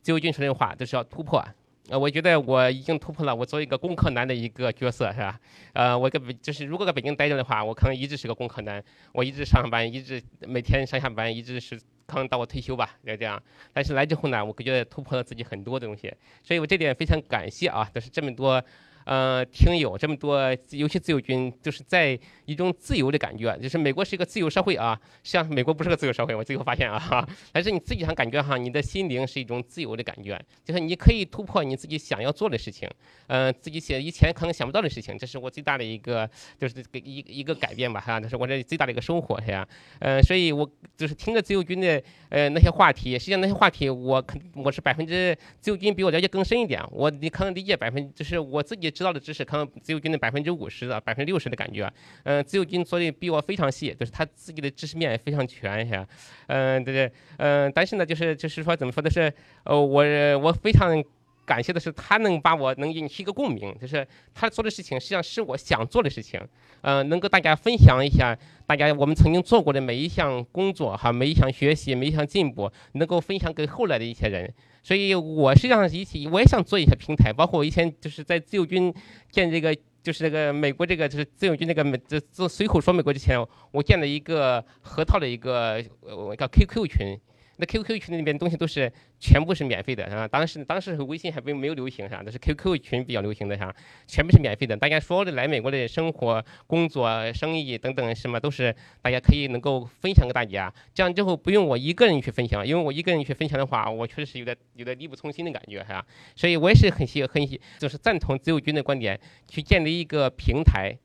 [0.08, 1.46] 自由军说的话就是要突破，
[1.90, 3.36] 呃，我觉得我已经突破了。
[3.36, 5.38] 我作为一个工科男的一个角色，是吧？
[5.74, 8.82] 呃，我跟北就是如果在北京待着的话，我可能一直是个工科男，
[9.12, 13.38] 我一直上班，一直每天上下班，一直是可能到我退休吧，就这样。
[13.74, 16.10] 但是来之后呢，我觉得突破了自己很多的东西，
[16.42, 18.64] 所以我这点非常感谢啊，就是这么多。
[19.08, 20.38] 呃，听友这么多，
[20.72, 32.90] 尤其自由军，就是在一种自由的感觉，就是美国是一个自由社会啊，像美国不是个自由社会，我最后发现啊，但是你自己上感觉哈，你的心灵是一种自由的感觉，就是你可以突破你自己想要做的事情，
[33.28, 36.30] 呃，自己写以前可能想不到的事情，这是我最大的一个，
[36.60, 39.66] 就是给一一个改变吧哈，这是我这最大的一个收获是呀，
[40.00, 48.92] 呃，所以我就是听着自由军的呃那些话题，实际上那些话题我肯我是百分之自由军比我了解更深一点，我你可能理解百分就是我自己。
[48.98, 51.88] 知道的知识可能自由军的百分之五十的百分之六十的感觉，
[52.24, 56.08] 嗯，自由军做的比我非常细，就是他自己的知识面也非常全，是
[56.48, 59.32] 嗯，对对，嗯，但是呢，就是就是说怎么说的是，
[59.66, 60.04] 呃，我
[60.40, 61.04] 我非常
[61.46, 66.42] 感谢的是他能把我能引起一个共鸣，就是他做的事情实际上是我想做的事情，
[66.82, 68.38] 嗯，能够大家分享一下，
[68.68, 74.54] 大家我们曾经做过的每一项工作哈，每一项学习，每一项进步，能够分享给后来的一些人。
[74.84, 78.94] 所以，我实际上一起，我也想做一些平台，包括我以前就是在自由军
[79.32, 83.40] 建这个，就是这个美国这个，就是自由军那个美，这这随口说美国之前，
[83.72, 87.18] 我建了一个核桃的一个呃叫 QQ 群。
[87.60, 90.28] 那 QQ 群里面东西都是全部是免费的啊！
[90.28, 92.22] 当时当时微信还没没有流行是吧？
[92.24, 94.78] 那是 QQ 群比较流行的哈，全部是免费的。
[94.78, 100.72] 大家所有的来美国的生活、工作、生意等等什么都是大家可以能够分享给大家。
[100.94, 106.06] 这样之后不用我一个人去分享，因为我一个人去分享的话，我确实是有点有点力不从心的感觉是吧？
[106.36, 110.96] 所以我也是很喜很喜，就是赞同自由军的观点，去建立一个平台，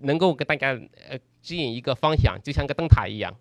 [0.00, 0.72] 能够给大家
[1.08, 3.32] 呃指引一个方向，就像个灯塔一样。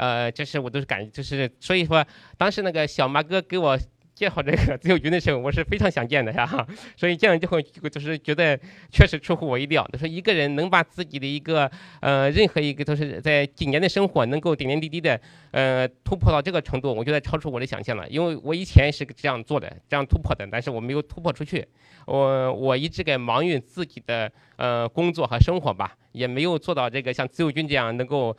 [0.00, 2.02] 呃，就是我都是感，就是所以说，
[2.38, 3.78] 当时那个小马哥给我
[4.14, 6.66] 介绍这个自由军的时候，我是非常想见的呀。
[6.96, 8.58] 所以见了之后，就是觉得
[8.90, 9.86] 确实出乎我意料。
[9.92, 11.70] 就说一个人能把自己的一个
[12.00, 15.20] 呃，任何一个都是在几年的生活，能够点点滴滴的
[15.50, 18.08] 呃突破到这个程度，我觉得超出我的想象了。
[18.08, 21.66] 因为我以前是这样做的，这样突破的，但是我没有突破出去。
[22.06, 28.34] 我我一直在忙于自己的呃工作和生活吧，也没有做到这个像自由军这样能够。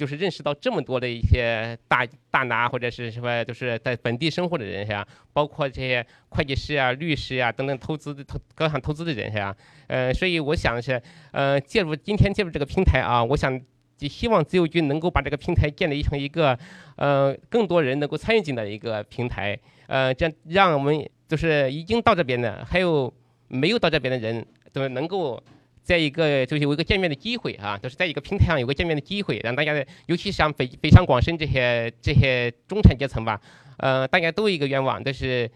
[0.00, 9.54] 就是认识到这么多的一些大大拿或者是什么，就是在本地生活的人是包括这些会计师啊、律师啊等等投资的投高想投资的人是吧？
[9.88, 13.60] 呃，所以我想是，呃，借助今天借助这个平台啊，我想
[13.98, 16.58] 希望自由军能够把这个平台建立成一个，
[16.96, 19.54] 呃，更多人能够参与进来的一个平台，
[19.86, 23.12] 呃，这样让我们就是已经到这边的，还有
[23.48, 25.38] 没有到这边的人，都能够。
[25.82, 29.74] 在一个就是有一个见面的机会啊，就是在一个平台上有个见面的机会，让大家，
[30.06, 33.40] 尤其是像北北上广深这些这些中产阶层吧，
[33.78, 35.50] 呃，大家都有一个愿望，就是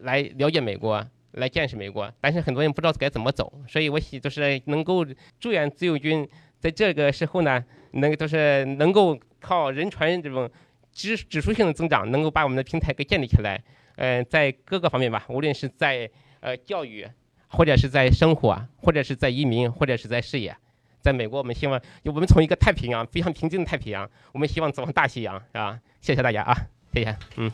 [0.00, 5.04] 来了解美国，来见识美国，但是很多人不知道该怎么走，所以我希就是能够
[5.40, 6.28] 祝愿自由军
[6.58, 10.48] 在这个时候呢，能都是能够靠人传人这种
[10.92, 13.60] 指指数性的增长，能够把我们的平台给建立起来，
[13.96, 16.08] 嗯，在各个方面吧，无论是在
[16.40, 17.04] 呃教育。
[17.50, 20.56] 或者是在生活，或者是在移民，或者是在事业，
[21.02, 25.78] 在美国，我们希望就，我们从一个太平洋非常平静的太平洋，我们希望走向大西洋，是吧？
[26.00, 26.56] 谢谢大家啊，
[26.94, 27.50] 谢谢，嗯。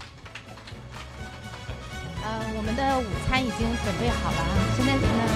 [2.22, 5.35] 呃，我们的午餐已经准备好了啊，现在呢。